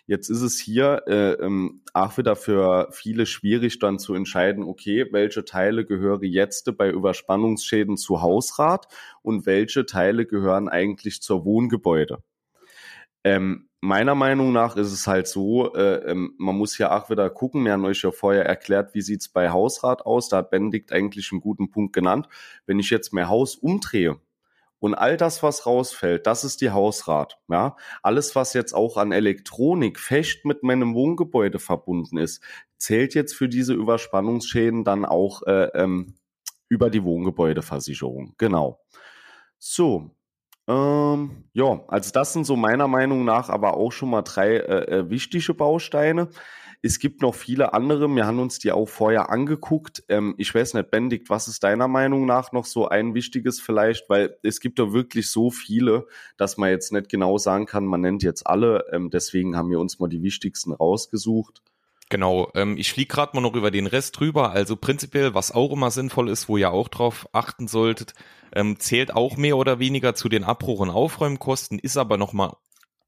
[0.10, 5.06] Jetzt ist es hier äh, ähm, auch wieder für viele schwierig dann zu entscheiden, okay,
[5.12, 8.88] welche Teile gehören jetzt bei Überspannungsschäden zu Hausrat
[9.22, 12.24] und welche Teile gehören eigentlich zur Wohngebäude.
[13.24, 17.30] Ähm, meiner Meinung nach ist es halt so, äh, ähm, man muss ja auch wieder
[17.30, 20.92] gucken, wir haben euch ja vorher erklärt, wie sieht's bei Hausrat aus, da hat Benedikt
[20.92, 22.28] eigentlich einen guten Punkt genannt.
[22.66, 24.20] Wenn ich jetzt mein Haus umdrehe,
[24.80, 27.38] und all das, was rausfällt, das ist die Hausrat.
[27.50, 32.42] Ja, alles, was jetzt auch an Elektronik fest mit meinem Wohngebäude verbunden ist,
[32.78, 36.16] zählt jetzt für diese Überspannungsschäden dann auch äh, ähm,
[36.70, 38.36] über die Wohngebäudeversicherung.
[38.38, 38.80] Genau.
[39.58, 40.12] So.
[40.68, 45.00] Ähm, ja, also das sind so meiner Meinung nach aber auch schon mal drei äh,
[45.00, 46.30] äh wichtige Bausteine.
[46.82, 48.08] Es gibt noch viele andere.
[48.08, 50.04] Wir haben uns die auch vorher angeguckt.
[50.08, 54.10] Ähm, ich weiß nicht, Benedikt, was ist deiner Meinung nach noch so ein wichtiges vielleicht?
[54.10, 58.02] Weil es gibt da wirklich so viele, dass man jetzt nicht genau sagen kann, man
[58.02, 58.86] nennt jetzt alle.
[58.94, 61.62] Ähm, deswegen haben wir uns mal die wichtigsten rausgesucht.
[62.10, 64.52] Genau, ähm, ich fliege gerade mal noch über den Rest drüber.
[64.52, 68.16] Also prinzipiell, was auch immer sinnvoll ist, wo ihr auch drauf achten solltet,
[68.54, 72.54] ähm, zählt auch mehr oder weniger zu den Abbruch- und Aufräumkosten, ist aber nochmal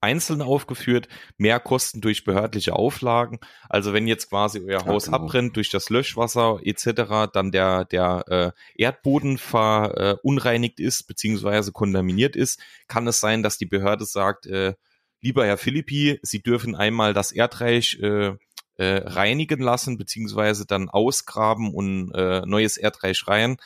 [0.02, 3.40] einzeln aufgeführt, mehr Kosten durch behördliche Auflagen.
[3.70, 5.18] Also wenn jetzt quasi euer Haus genau.
[5.18, 12.36] abbrennt durch das Löschwasser etc., dann der, der äh, Erdboden verunreinigt äh, ist beziehungsweise kontaminiert
[12.36, 14.74] ist, kann es sein, dass die Behörde sagt, äh,
[15.22, 18.34] lieber Herr Philippi, Sie dürfen einmal das Erdreich äh,
[18.78, 23.58] äh, reinigen lassen, beziehungsweise dann ausgraben und äh, neues Erdreich rein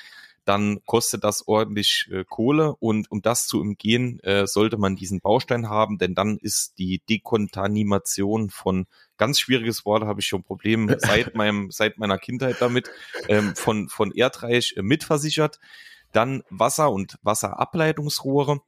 [0.45, 5.19] dann kostet das ordentlich äh, Kohle und um das zu umgehen, äh, sollte man diesen
[5.19, 8.86] Baustein haben, denn dann ist die Dekontamination von
[9.17, 12.89] ganz schwieriges Wort, habe ich schon Probleme seit meinem seit meiner Kindheit damit
[13.27, 15.60] ähm, von von Erdreich äh, mitversichert.
[16.12, 18.62] Dann Wasser und Wasserableitungsrohre.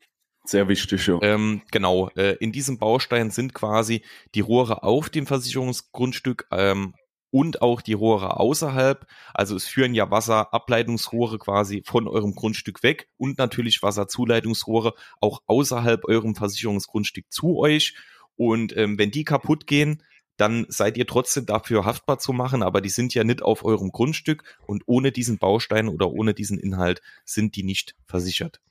[0.44, 1.20] Sehr wichtig, ja.
[1.22, 4.02] Ähm, genau, äh, in diesem Baustein sind quasi
[4.34, 6.94] die Rohre auf dem Versicherungsgrundstück ähm,
[7.32, 9.06] und auch die Rohre außerhalb.
[9.34, 16.06] Also es führen ja Wasserableitungsrohre quasi von eurem Grundstück weg und natürlich Wasserzuleitungsrohre auch außerhalb
[16.06, 17.96] eurem Versicherungsgrundstück zu euch.
[18.36, 20.04] Und ähm, wenn die kaputt gehen,
[20.38, 23.92] dann seid ihr trotzdem dafür haftbar zu machen, aber die sind ja nicht auf eurem
[23.92, 28.62] Grundstück und ohne diesen Baustein oder ohne diesen Inhalt sind die nicht versichert.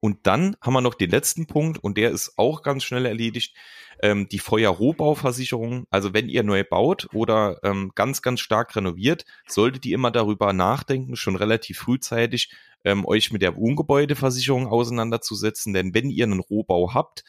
[0.00, 3.56] Und dann haben wir noch den letzten Punkt und der ist auch ganz schnell erledigt.
[4.02, 5.86] Ähm, die Feuerrohbauversicherung.
[5.90, 10.52] Also wenn ihr neu baut oder ähm, ganz, ganz stark renoviert, solltet ihr immer darüber
[10.52, 12.52] nachdenken, schon relativ frühzeitig
[12.84, 15.72] ähm, euch mit der Wohngebäudeversicherung auseinanderzusetzen.
[15.72, 17.24] Denn wenn ihr einen Rohbau habt,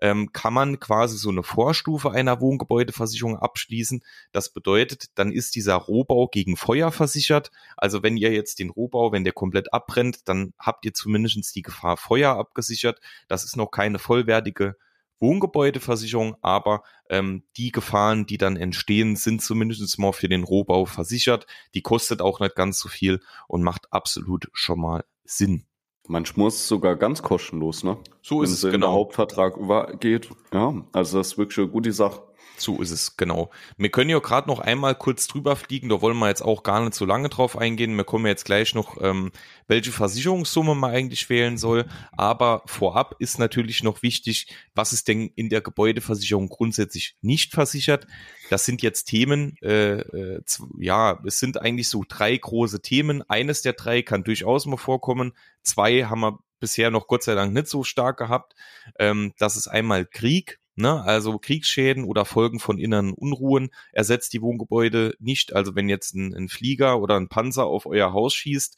[0.00, 4.02] ähm, kann man quasi so eine Vorstufe einer Wohngebäudeversicherung abschließen.
[4.32, 7.50] Das bedeutet, dann ist dieser Rohbau gegen Feuer versichert.
[7.76, 11.62] Also wenn ihr jetzt den Rohbau, wenn der komplett abbrennt, dann habt ihr zumindest die
[11.62, 13.00] Gefahr Feuer abgesichert.
[13.28, 14.76] Das ist noch keine vollwertige
[15.20, 21.46] Wohngebäudeversicherung, aber ähm, die Gefahren, die dann entstehen, sind zumindest mal für den Rohbau versichert.
[21.74, 25.66] Die kostet auch nicht ganz so viel und macht absolut schon mal Sinn.
[26.10, 27.96] Manchmal ist es sogar ganz kostenlos, ne?
[28.20, 28.86] So ist Wenn es, genau.
[28.88, 30.28] der Hauptvertrag übergeht.
[30.52, 32.22] Ja, also das ist wirklich eine gute Sache.
[32.60, 33.50] So ist es, genau.
[33.78, 36.80] Wir können ja gerade noch einmal kurz drüber fliegen, da wollen wir jetzt auch gar
[36.84, 37.96] nicht so lange drauf eingehen.
[37.96, 39.32] Wir kommen jetzt gleich noch, ähm,
[39.66, 41.86] welche Versicherungssumme man eigentlich wählen soll.
[42.12, 48.06] Aber vorab ist natürlich noch wichtig, was ist denn in der Gebäudeversicherung grundsätzlich nicht versichert.
[48.50, 50.42] Das sind jetzt Themen, äh, äh,
[50.78, 53.22] ja, es sind eigentlich so drei große Themen.
[53.28, 55.32] Eines der drei kann durchaus mal vorkommen.
[55.62, 58.54] Zwei haben wir bisher noch Gott sei Dank nicht so stark gehabt.
[58.98, 61.02] Ähm, das ist einmal Krieg Ne?
[61.02, 65.54] Also Kriegsschäden oder Folgen von inneren Unruhen ersetzt die Wohngebäude nicht.
[65.54, 68.76] Also wenn jetzt ein, ein Flieger oder ein Panzer auf euer Haus schießt,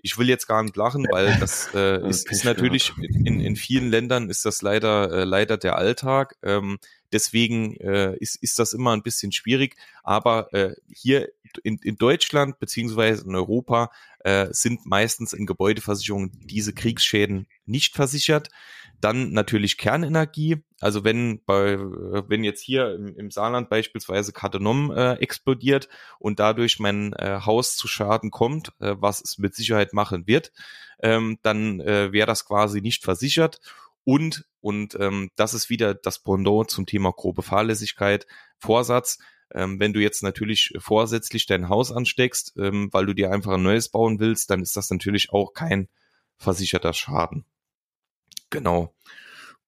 [0.00, 3.90] ich will jetzt gar nicht lachen, weil das, äh, ist, ist natürlich in, in vielen
[3.90, 6.36] Ländern ist das leider äh, leider der Alltag.
[6.42, 6.78] Ähm,
[7.12, 9.76] deswegen äh, ist, ist das immer ein bisschen schwierig.
[10.02, 11.28] Aber äh, hier
[11.62, 13.90] in, in Deutschland beziehungsweise in Europa
[14.20, 18.48] äh, sind meistens in Gebäudeversicherungen diese Kriegsschäden nicht versichert.
[19.00, 20.56] Dann natürlich Kernenergie.
[20.80, 26.80] Also wenn bei, wenn jetzt hier im, im Saarland beispielsweise Kartenom äh, explodiert und dadurch
[26.80, 30.52] mein äh, Haus zu Schaden kommt, äh, was es mit Sicherheit machen wird,
[31.00, 33.60] ähm, dann äh, wäre das quasi nicht versichert.
[34.08, 39.18] Und, und ähm, das ist wieder das Pendant zum Thema grobe Fahrlässigkeit, Vorsatz.
[39.52, 43.62] Ähm, wenn du jetzt natürlich vorsätzlich dein Haus ansteckst, ähm, weil du dir einfach ein
[43.62, 45.90] neues bauen willst, dann ist das natürlich auch kein
[46.38, 47.44] versicherter Schaden.
[48.48, 48.94] Genau.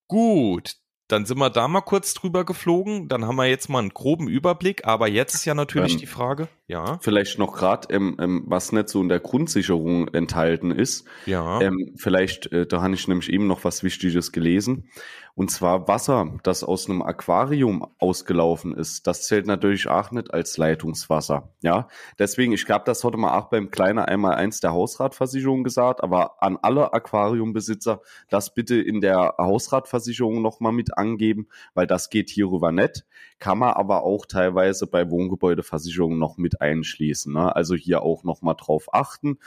[0.09, 0.76] Gut,
[1.07, 3.09] dann sind wir da mal kurz drüber geflogen.
[3.09, 4.87] Dann haben wir jetzt mal einen groben Überblick.
[4.87, 6.98] Aber jetzt ist ja natürlich ähm, die Frage, ja.
[7.00, 11.04] Vielleicht noch gerade, ähm, ähm, was nicht so in der Grundsicherung enthalten ist.
[11.26, 11.61] Ja.
[11.61, 14.88] Ähm, vielleicht, äh, da habe ich nämlich eben noch was Wichtiges gelesen.
[15.35, 19.06] Und zwar Wasser, das aus einem Aquarium ausgelaufen ist.
[19.06, 21.50] Das zählt natürlich auch nicht als Leitungswasser.
[21.62, 26.02] Ja, deswegen, ich glaube, das hatte man auch beim kleiner einmal eins der Hausratversicherung gesagt,
[26.02, 32.28] aber an alle Aquariumbesitzer das bitte in der Hausratversicherung nochmal mit angeben, weil das geht
[32.28, 33.04] hierüber nicht.
[33.40, 37.33] Kann man aber auch teilweise bei Wohngebäudeversicherungen noch mit einschließen.
[37.33, 37.57] Ne?
[37.57, 39.38] Also hier auch nochmal drauf achten.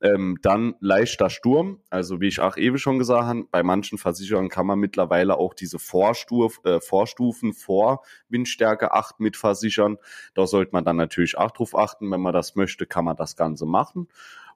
[0.00, 4.48] Ähm, dann leichter Sturm, also wie ich auch eben schon gesagt habe, bei manchen Versicherern
[4.48, 9.98] kann man mittlerweile auch diese Vorstuf, äh, Vorstufen vor Windstärke 8 mit versichern.
[10.34, 13.36] Da sollte man dann natürlich auch drauf achten, wenn man das möchte, kann man das
[13.36, 14.08] Ganze machen.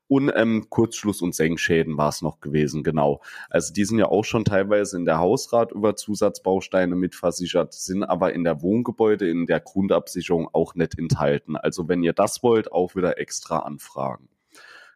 [0.09, 3.21] Und ähm, Kurzschluss- und Senkschäden war es noch gewesen, genau.
[3.51, 8.33] Also die sind ja auch schon teilweise in der Hausrat über Zusatzbausteine mitversichert, sind aber
[8.33, 11.57] in der Wohngebäude, in der Grundabsicherung auch nicht enthalten.
[11.57, 14.29] Also wenn ihr das wollt, auch wieder extra anfragen.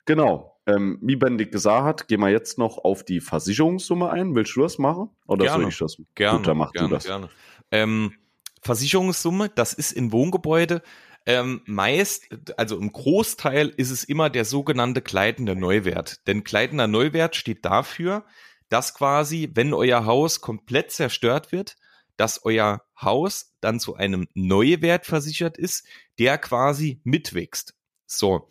[0.05, 0.57] Genau.
[0.67, 4.35] Ähm, wie Bendig gesagt hat, gehen wir jetzt noch auf die Versicherungssumme ein.
[4.35, 5.11] Willst du das machen?
[5.27, 5.97] Oder gerne, soll ich das?
[6.15, 7.05] Gerne, Gut, dann mach gerne, du das.
[7.05, 7.29] Gerne.
[7.73, 8.13] Ähm,
[8.63, 10.83] Versicherungssumme, das ist in Wohngebäude
[11.31, 16.27] ähm, meist, also im Großteil ist es immer der sogenannte gleitende Neuwert.
[16.27, 18.25] Denn gleitender Neuwert steht dafür,
[18.69, 21.77] dass quasi, wenn euer Haus komplett zerstört wird,
[22.17, 25.87] dass euer Haus dann zu einem Neuwert versichert ist,
[26.19, 27.75] der quasi mitwächst.
[28.07, 28.49] So.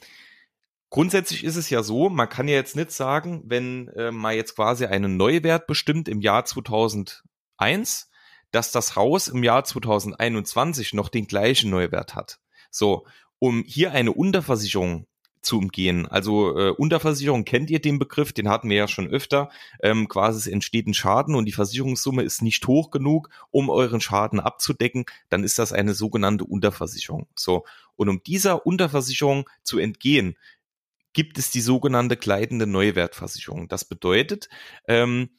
[0.90, 4.56] Grundsätzlich ist es ja so, man kann ja jetzt nicht sagen, wenn äh, man jetzt
[4.56, 8.10] quasi einen Neuwert bestimmt im Jahr 2001,
[8.52, 12.40] dass das Haus im Jahr 2021 noch den gleichen Neuwert hat.
[12.70, 13.06] So,
[13.40, 15.08] um hier eine Unterversicherung
[15.42, 16.06] zu umgehen.
[16.06, 19.50] Also äh, Unterversicherung kennt ihr den Begriff, den hatten wir ja schon öfter.
[19.82, 24.02] Ähm, quasi es entsteht ein Schaden und die Versicherungssumme ist nicht hoch genug, um euren
[24.02, 27.28] Schaden abzudecken, dann ist das eine sogenannte Unterversicherung.
[27.36, 30.38] So und um dieser Unterversicherung zu entgehen,
[31.14, 33.68] gibt es die sogenannte gleitende Neuwertversicherung.
[33.68, 34.50] Das bedeutet,
[34.88, 35.30] ähm,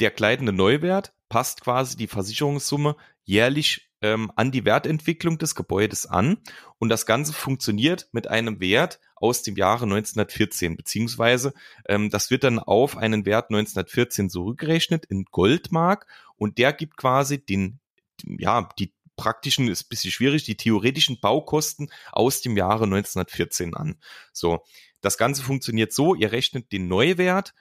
[0.00, 2.96] der gleitende Neuwert passt quasi die Versicherungssumme
[3.28, 6.38] jährlich ähm, an die Wertentwicklung des Gebäudes an
[6.78, 11.52] und das Ganze funktioniert mit einem Wert aus dem Jahre 1914, beziehungsweise
[11.86, 17.44] ähm, das wird dann auf einen Wert 1914 zurückgerechnet in Goldmark und der gibt quasi
[17.44, 17.80] den,
[18.24, 23.96] ja, die praktischen ist ein bisschen schwierig, die theoretischen Baukosten aus dem Jahre 1914 an.
[24.32, 24.64] So,
[25.02, 27.52] das Ganze funktioniert so, ihr rechnet den Neuwert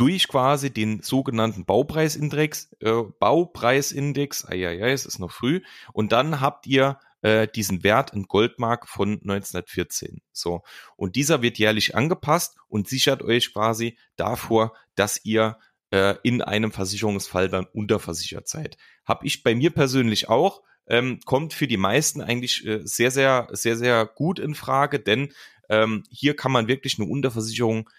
[0.00, 5.60] durch quasi den sogenannten Baupreisindex, äh, Baupreisindex, ja, es ist noch früh,
[5.92, 10.22] und dann habt ihr äh, diesen Wert in Goldmark von 1914.
[10.32, 10.62] So.
[10.96, 15.58] Und dieser wird jährlich angepasst und sichert euch quasi davor, dass ihr
[15.90, 18.78] äh, in einem Versicherungsfall dann unterversichert seid.
[19.04, 23.48] Hab ich bei mir persönlich auch, ähm, kommt für die meisten eigentlich äh, sehr, sehr,
[23.50, 25.34] sehr, sehr gut in Frage, denn
[25.68, 27.90] ähm, hier kann man wirklich eine Unterversicherung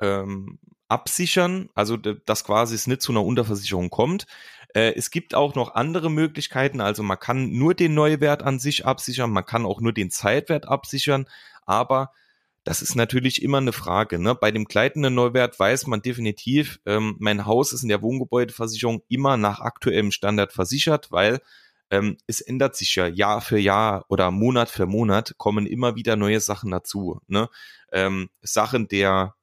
[0.00, 4.26] ähm, absichern, also dass quasi es nicht zu einer Unterversicherung kommt.
[4.74, 8.86] Äh, es gibt auch noch andere Möglichkeiten, also man kann nur den Neuwert an sich
[8.86, 11.26] absichern, man kann auch nur den Zeitwert absichern,
[11.66, 12.12] aber
[12.64, 14.18] das ist natürlich immer eine Frage.
[14.18, 14.34] Ne?
[14.34, 19.36] Bei dem gleitenden Neuwert weiß man definitiv, ähm, mein Haus ist in der Wohngebäudeversicherung immer
[19.36, 21.40] nach aktuellem Standard versichert, weil
[21.90, 26.16] ähm, es ändert sich ja Jahr für Jahr oder Monat für Monat kommen immer wieder
[26.16, 27.20] neue Sachen dazu.
[27.26, 27.48] Ne?
[27.92, 29.34] Ähm, Sachen der,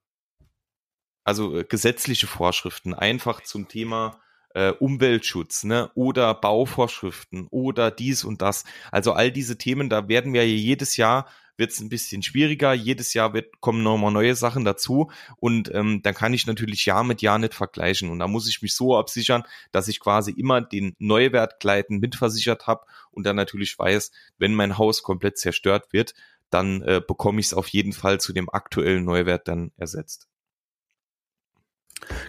[1.27, 4.19] also äh, gesetzliche Vorschriften, einfach zum Thema
[4.55, 5.91] äh, Umweltschutz ne?
[5.93, 8.63] oder Bauvorschriften oder dies und das.
[8.91, 12.71] Also all diese Themen, da werden wir jedes Jahr wird es ein bisschen schwieriger.
[12.73, 17.03] Jedes Jahr wird, kommen nochmal neue Sachen dazu und ähm, dann kann ich natürlich Jahr
[17.03, 18.11] mit Jahr nicht vergleichen.
[18.11, 22.85] Und da muss ich mich so absichern, dass ich quasi immer den Neuwertgleiten mitversichert habe
[23.11, 26.13] und dann natürlich weiß, wenn mein Haus komplett zerstört wird,
[26.51, 30.27] dann äh, bekomme ich es auf jeden Fall zu dem aktuellen Neuwert dann ersetzt.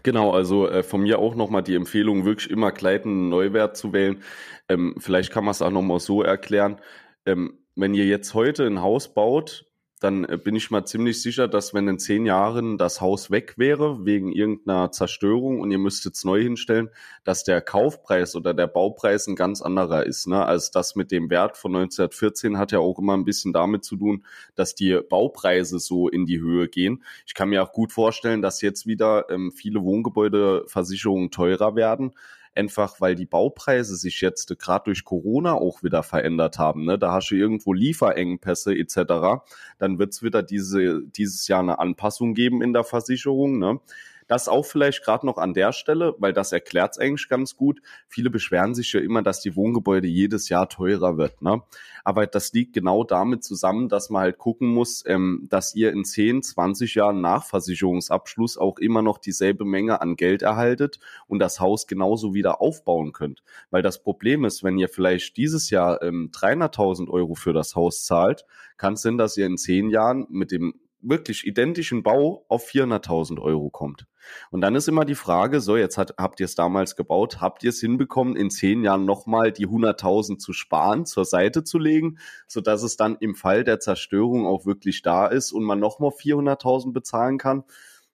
[0.02, 4.22] Genau, also äh, von mir auch nochmal die Empfehlung, wirklich immer gleitenden Neuwert zu wählen.
[4.68, 6.81] Ähm, vielleicht kann man es auch nochmal so erklären.
[7.26, 9.67] Ähm, wenn ihr jetzt heute ein Haus baut,
[9.98, 13.54] dann äh, bin ich mal ziemlich sicher, dass wenn in zehn Jahren das Haus weg
[13.56, 16.90] wäre, wegen irgendeiner Zerstörung und ihr müsstet es neu hinstellen,
[17.24, 20.26] dass der Kaufpreis oder der Baupreis ein ganz anderer ist.
[20.26, 20.44] Ne?
[20.44, 23.96] Also das mit dem Wert von 1914 hat ja auch immer ein bisschen damit zu
[23.96, 27.02] tun, dass die Baupreise so in die Höhe gehen.
[27.26, 32.12] Ich kann mir auch gut vorstellen, dass jetzt wieder ähm, viele Wohngebäudeversicherungen teurer werden
[32.59, 36.85] einfach weil die Baupreise sich jetzt gerade durch Corona auch wieder verändert haben.
[36.85, 36.99] Ne?
[36.99, 39.42] Da hast du irgendwo Lieferengpässe etc.
[39.79, 43.59] Dann wird es wieder diese, dieses Jahr eine Anpassung geben in der Versicherung.
[43.59, 43.81] Ne?
[44.29, 47.81] Das auch vielleicht gerade noch an der Stelle, weil das erklärt es eigentlich ganz gut.
[48.09, 51.43] Viele beschweren sich ja immer, dass die Wohngebäude jedes Jahr teurer wird.
[51.43, 51.62] Ne?
[52.05, 56.05] Aber das liegt genau damit zusammen, dass man halt gucken muss, ähm, dass ihr in
[56.05, 61.59] 10, 20 Jahren nach Versicherungsabschluss auch immer noch dieselbe Menge an Geld erhaltet und das
[61.59, 63.43] Haus genauso wieder aufbauen könnt.
[63.71, 68.05] Weil das Problem ist, wenn ihr vielleicht dieses Jahr ähm, 300.000 Euro für das Haus
[68.05, 68.45] zahlt,
[68.77, 73.40] kann es sein, dass ihr in 10 Jahren mit dem wirklich identischen Bau auf 400.000
[73.40, 74.06] Euro kommt.
[74.50, 77.62] Und dann ist immer die Frage, so jetzt hat, habt ihr es damals gebaut, habt
[77.62, 82.18] ihr es hinbekommen, in zehn Jahren nochmal die 100.000 zu sparen, zur Seite zu legen,
[82.46, 86.11] so dass es dann im Fall der Zerstörung auch wirklich da ist und man nochmal
[86.11, 87.64] 400.000 bezahlen kann?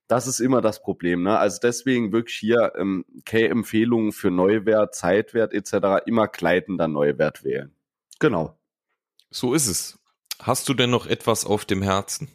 [0.06, 1.22] Das ist immer das Problem.
[1.22, 1.38] Ne?
[1.38, 6.04] Also deswegen wirklich hier ähm, K-Empfehlungen für Neuwert, Zeitwert etc.
[6.06, 7.74] immer gleitender Neuwert wählen.
[8.18, 8.58] Genau.
[9.30, 9.98] So ist es.
[10.40, 12.28] Hast du denn noch etwas auf dem Herzen?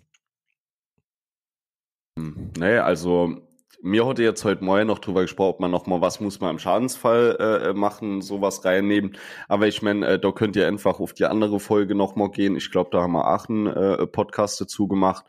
[2.58, 3.36] Nee, also
[3.82, 6.52] mir hatte jetzt heute Morgen noch drüber gesprochen, ob man noch mal was muss man
[6.52, 9.18] im Schadensfall äh, machen, sowas reinnehmen.
[9.48, 12.56] Aber ich meine, äh, da könnt ihr einfach auf die andere Folge noch mal gehen.
[12.56, 15.26] Ich glaube, da haben wir auch einen äh, Podcast dazu gemacht.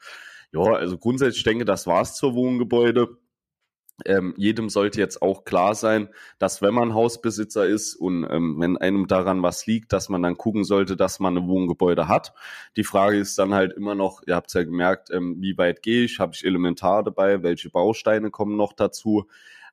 [0.53, 3.17] Ja, also grundsätzlich denke, das war's zur Wohngebäude
[4.07, 6.09] ähm, jedem sollte jetzt auch klar sein,
[6.39, 10.37] dass wenn man Hausbesitzer ist und ähm, wenn einem daran was liegt, dass man dann
[10.37, 12.33] gucken sollte, dass man ein Wohngebäude hat.
[12.77, 15.83] Die Frage ist dann halt immer noch, ihr habt es ja gemerkt, ähm, wie weit
[15.83, 19.27] gehe ich, habe ich Elementar dabei, welche Bausteine kommen noch dazu.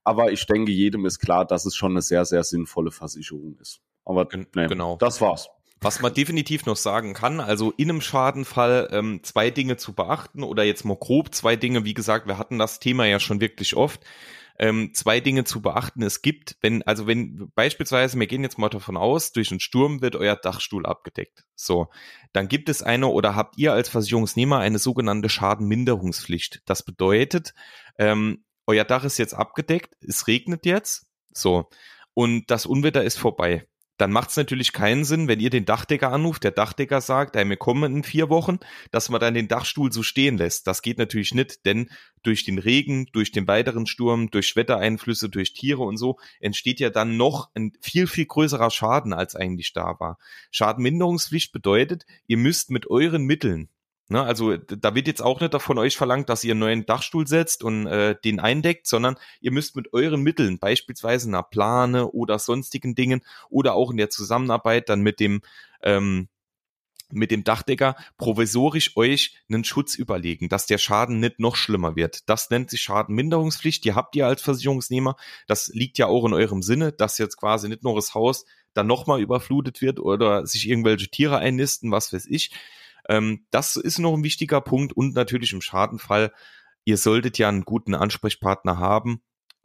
[0.03, 3.81] Aber ich denke, jedem ist klar, dass es schon eine sehr, sehr sinnvolle Versicherung ist.
[4.05, 4.95] Aber nee, genau.
[4.97, 5.49] das war's.
[5.79, 10.41] Was man definitiv noch sagen kann, also in einem Schadenfall ähm, zwei Dinge zu beachten
[10.41, 13.75] oder jetzt mal grob zwei Dinge, wie gesagt, wir hatten das Thema ja schon wirklich
[13.75, 14.03] oft.
[14.59, 16.01] Ähm, zwei Dinge zu beachten.
[16.01, 20.01] Es gibt, wenn, also wenn beispielsweise, wir gehen jetzt mal davon aus, durch einen Sturm
[20.01, 21.45] wird euer Dachstuhl abgedeckt.
[21.53, 21.89] So,
[22.33, 26.63] dann gibt es eine oder habt ihr als Versicherungsnehmer eine sogenannte Schadenminderungspflicht.
[26.65, 27.53] Das bedeutet,
[27.99, 31.69] ähm, euer Dach ist jetzt abgedeckt, es regnet jetzt, so,
[32.15, 36.11] und das Unwetter ist vorbei dann macht es natürlich keinen Sinn, wenn ihr den Dachdecker
[36.11, 38.59] anruft, der Dachdecker sagt, ey, wir kommen in vier Wochen,
[38.91, 40.67] dass man dann den Dachstuhl so stehen lässt.
[40.67, 41.89] Das geht natürlich nicht, denn
[42.23, 46.89] durch den Regen, durch den weiteren Sturm, durch Wettereinflüsse, durch Tiere und so entsteht ja
[46.89, 50.17] dann noch ein viel, viel größerer Schaden, als eigentlich da war.
[50.51, 53.69] Schadenminderungspflicht bedeutet, ihr müsst mit euren Mitteln,
[54.09, 57.27] Ne, also da wird jetzt auch nicht von euch verlangt, dass ihr einen neuen Dachstuhl
[57.27, 62.39] setzt und äh, den eindeckt, sondern ihr müsst mit euren Mitteln, beispielsweise einer Plane oder
[62.39, 65.41] sonstigen Dingen oder auch in der Zusammenarbeit dann mit dem
[65.83, 66.29] ähm,
[67.11, 72.29] mit dem Dachdecker provisorisch euch einen Schutz überlegen, dass der Schaden nicht noch schlimmer wird.
[72.29, 73.83] Das nennt sich Schadenminderungspflicht.
[73.85, 75.15] Die habt ihr als Versicherungsnehmer.
[75.47, 78.87] Das liegt ja auch in eurem Sinne, dass jetzt quasi nicht nur das Haus dann
[78.87, 82.51] nochmal überflutet wird oder sich irgendwelche Tiere einnisten, was weiß ich.
[83.07, 86.31] Ähm, das ist noch ein wichtiger Punkt und natürlich im Schadenfall,
[86.85, 89.21] ihr solltet ja einen guten Ansprechpartner haben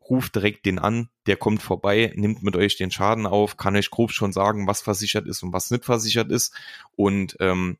[0.08, 3.90] ruft direkt den an, der kommt vorbei, nimmt mit euch den Schaden auf, kann euch
[3.90, 6.54] grob schon sagen, was versichert ist und was nicht versichert ist.
[6.96, 7.78] Und ähm,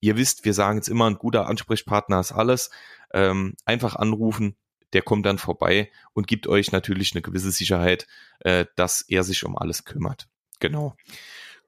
[0.00, 2.70] ihr wisst, wir sagen jetzt immer, ein guter Ansprechpartner ist alles.
[3.12, 4.56] Ähm, einfach anrufen,
[4.92, 8.06] der kommt dann vorbei und gibt euch natürlich eine gewisse Sicherheit,
[8.40, 10.28] äh, dass er sich um alles kümmert.
[10.60, 10.96] Genau.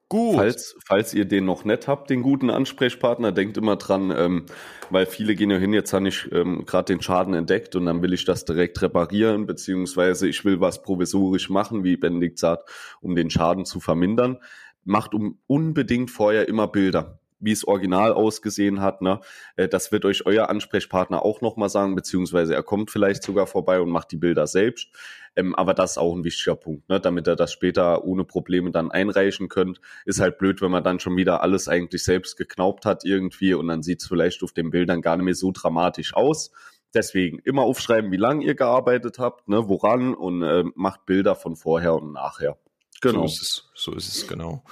[0.09, 0.35] Gut.
[0.35, 4.45] Falls, falls ihr den noch nicht habt, den guten Ansprechpartner, denkt immer dran, ähm,
[4.89, 8.01] weil viele gehen ja hin, jetzt habe ich ähm, gerade den Schaden entdeckt und dann
[8.01, 12.69] will ich das direkt reparieren, beziehungsweise ich will was provisorisch machen, wie Benedikt sagt,
[13.01, 14.37] um den Schaden zu vermindern.
[14.85, 19.01] Macht um unbedingt vorher immer Bilder wie es original ausgesehen hat.
[19.01, 19.19] Ne?
[19.55, 23.79] Äh, das wird euch euer Ansprechpartner auch nochmal sagen, beziehungsweise er kommt vielleicht sogar vorbei
[23.79, 24.89] und macht die Bilder selbst.
[25.35, 26.99] Ähm, aber das ist auch ein wichtiger Punkt, ne?
[26.99, 29.79] damit ihr das später ohne Probleme dann einreichen könnt.
[30.05, 33.67] Ist halt blöd, wenn man dann schon wieder alles eigentlich selbst geknaubt hat irgendwie und
[33.67, 36.51] dann sieht es vielleicht auf den Bildern gar nicht mehr so dramatisch aus.
[36.93, 41.55] Deswegen immer aufschreiben, wie lange ihr gearbeitet habt, ne, woran und äh, macht Bilder von
[41.55, 42.57] vorher und nachher.
[43.01, 43.27] Genau.
[43.27, 44.63] So ist es, so ist es genau.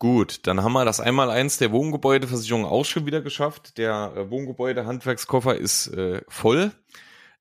[0.00, 3.78] Gut, dann haben wir das einmal eins der Wohngebäudeversicherung auch schon wieder geschafft.
[3.78, 6.72] Der äh, Wohngebäude-Handwerkskoffer ist äh, voll.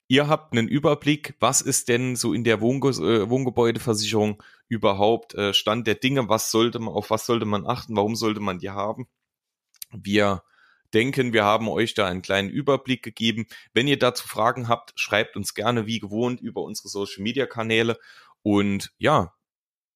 [0.08, 5.54] Ihr habt einen Überblick, was ist denn so in der Wohnge äh, Wohngebäudeversicherung überhaupt äh,
[5.54, 8.72] Stand der Dinge, was sollte man, auf was sollte man achten, warum sollte man die
[8.72, 9.08] haben?
[9.92, 10.44] Wir
[10.94, 13.46] denken, wir haben euch da einen kleinen Überblick gegeben.
[13.74, 18.00] Wenn ihr dazu Fragen habt, schreibt uns gerne wie gewohnt über unsere Social Media Kanäle.
[18.42, 19.34] Und ja,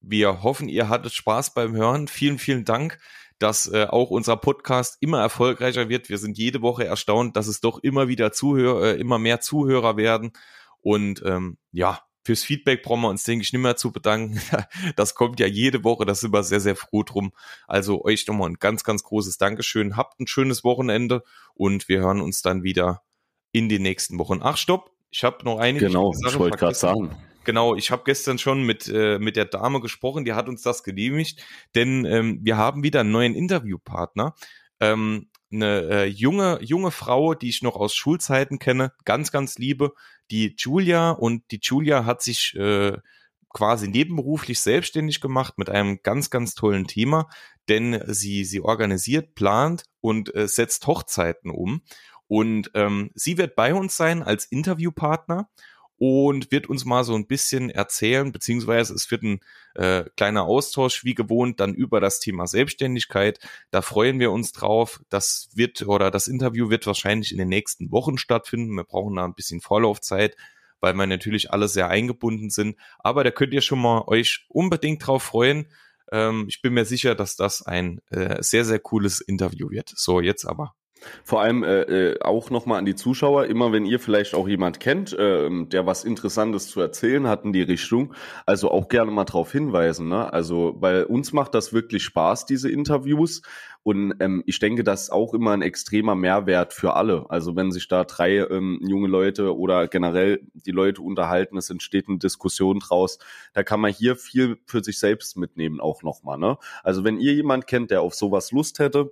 [0.01, 2.07] wir hoffen, ihr hattet Spaß beim Hören.
[2.07, 2.99] Vielen, vielen Dank,
[3.39, 6.09] dass äh, auch unser Podcast immer erfolgreicher wird.
[6.09, 9.97] Wir sind jede Woche erstaunt, dass es doch immer wieder Zuhörer, äh, immer mehr Zuhörer
[9.97, 10.33] werden.
[10.81, 14.39] Und ähm, ja, fürs Feedback brauchen wir uns, denke ich, nicht mehr zu bedanken.
[14.95, 17.31] Das kommt ja jede Woche, da sind wir sehr, sehr froh drum.
[17.67, 19.95] Also euch nochmal ein ganz, ganz großes Dankeschön.
[19.97, 21.23] Habt ein schönes Wochenende
[21.53, 23.01] und wir hören uns dann wieder
[23.51, 24.39] in den nächsten Wochen.
[24.41, 27.15] Ach, stopp, ich habe noch eine Genau, ich wollte gerade sagen.
[27.43, 30.83] Genau, ich habe gestern schon mit, äh, mit der Dame gesprochen, die hat uns das
[30.83, 34.35] genehmigt, denn ähm, wir haben wieder einen neuen Interviewpartner.
[34.79, 39.93] Ähm, eine äh, junge, junge Frau, die ich noch aus Schulzeiten kenne, ganz, ganz liebe,
[40.29, 41.11] die Julia.
[41.11, 42.97] Und die Julia hat sich äh,
[43.49, 47.27] quasi nebenberuflich selbstständig gemacht mit einem ganz, ganz tollen Thema,
[47.67, 51.81] denn sie, sie organisiert, plant und äh, setzt Hochzeiten um.
[52.27, 55.49] Und ähm, sie wird bei uns sein als Interviewpartner
[56.01, 59.39] und wird uns mal so ein bisschen erzählen, beziehungsweise es wird ein
[59.75, 63.39] äh, kleiner Austausch wie gewohnt dann über das Thema Selbstständigkeit.
[63.69, 64.99] Da freuen wir uns drauf.
[65.09, 68.73] Das wird oder das Interview wird wahrscheinlich in den nächsten Wochen stattfinden.
[68.73, 70.35] Wir brauchen da ein bisschen Vorlaufzeit,
[70.79, 72.77] weil wir natürlich alle sehr eingebunden sind.
[72.97, 75.67] Aber da könnt ihr schon mal euch unbedingt drauf freuen.
[76.11, 79.93] Ähm, ich bin mir sicher, dass das ein äh, sehr, sehr cooles Interview wird.
[79.95, 80.73] So, jetzt aber
[81.23, 84.79] vor allem äh, äh, auch nochmal an die Zuschauer, immer wenn ihr vielleicht auch jemand
[84.79, 88.13] kennt, äh, der was Interessantes zu erzählen hat in die Richtung,
[88.45, 90.07] also auch gerne mal darauf hinweisen.
[90.07, 90.31] Ne?
[90.31, 93.41] Also bei uns macht das wirklich Spaß, diese Interviews.
[93.83, 97.25] Und ähm, ich denke, das ist auch immer ein extremer Mehrwert für alle.
[97.29, 102.07] Also wenn sich da drei ähm, junge Leute oder generell die Leute unterhalten, es entsteht
[102.07, 103.17] eine Diskussion draus,
[103.53, 106.37] da kann man hier viel für sich selbst mitnehmen auch nochmal.
[106.37, 106.57] Ne?
[106.83, 109.11] Also wenn ihr jemand kennt, der auf sowas Lust hätte,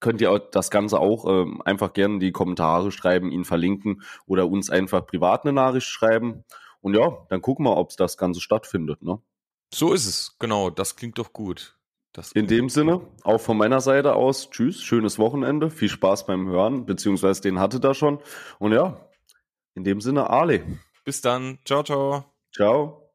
[0.00, 4.48] könnt ihr das Ganze auch ähm, einfach gerne in die Kommentare schreiben, ihn verlinken oder
[4.48, 6.44] uns einfach privat eine Nachricht schreiben.
[6.80, 9.02] Und ja, dann gucken wir, ob das Ganze stattfindet.
[9.02, 9.20] Ne?
[9.72, 10.70] So ist es, genau.
[10.70, 11.76] Das klingt doch gut.
[12.34, 16.86] in dem Sinne, auch von meiner Seite aus, tschüss, schönes Wochenende, viel Spaß beim Hören,
[16.86, 18.20] beziehungsweise den hatte da schon.
[18.58, 19.08] Und ja,
[19.74, 20.64] in dem Sinne, Ale.
[21.04, 21.58] Bis dann.
[21.64, 22.24] Ciao, ciao.
[22.52, 23.07] Ciao.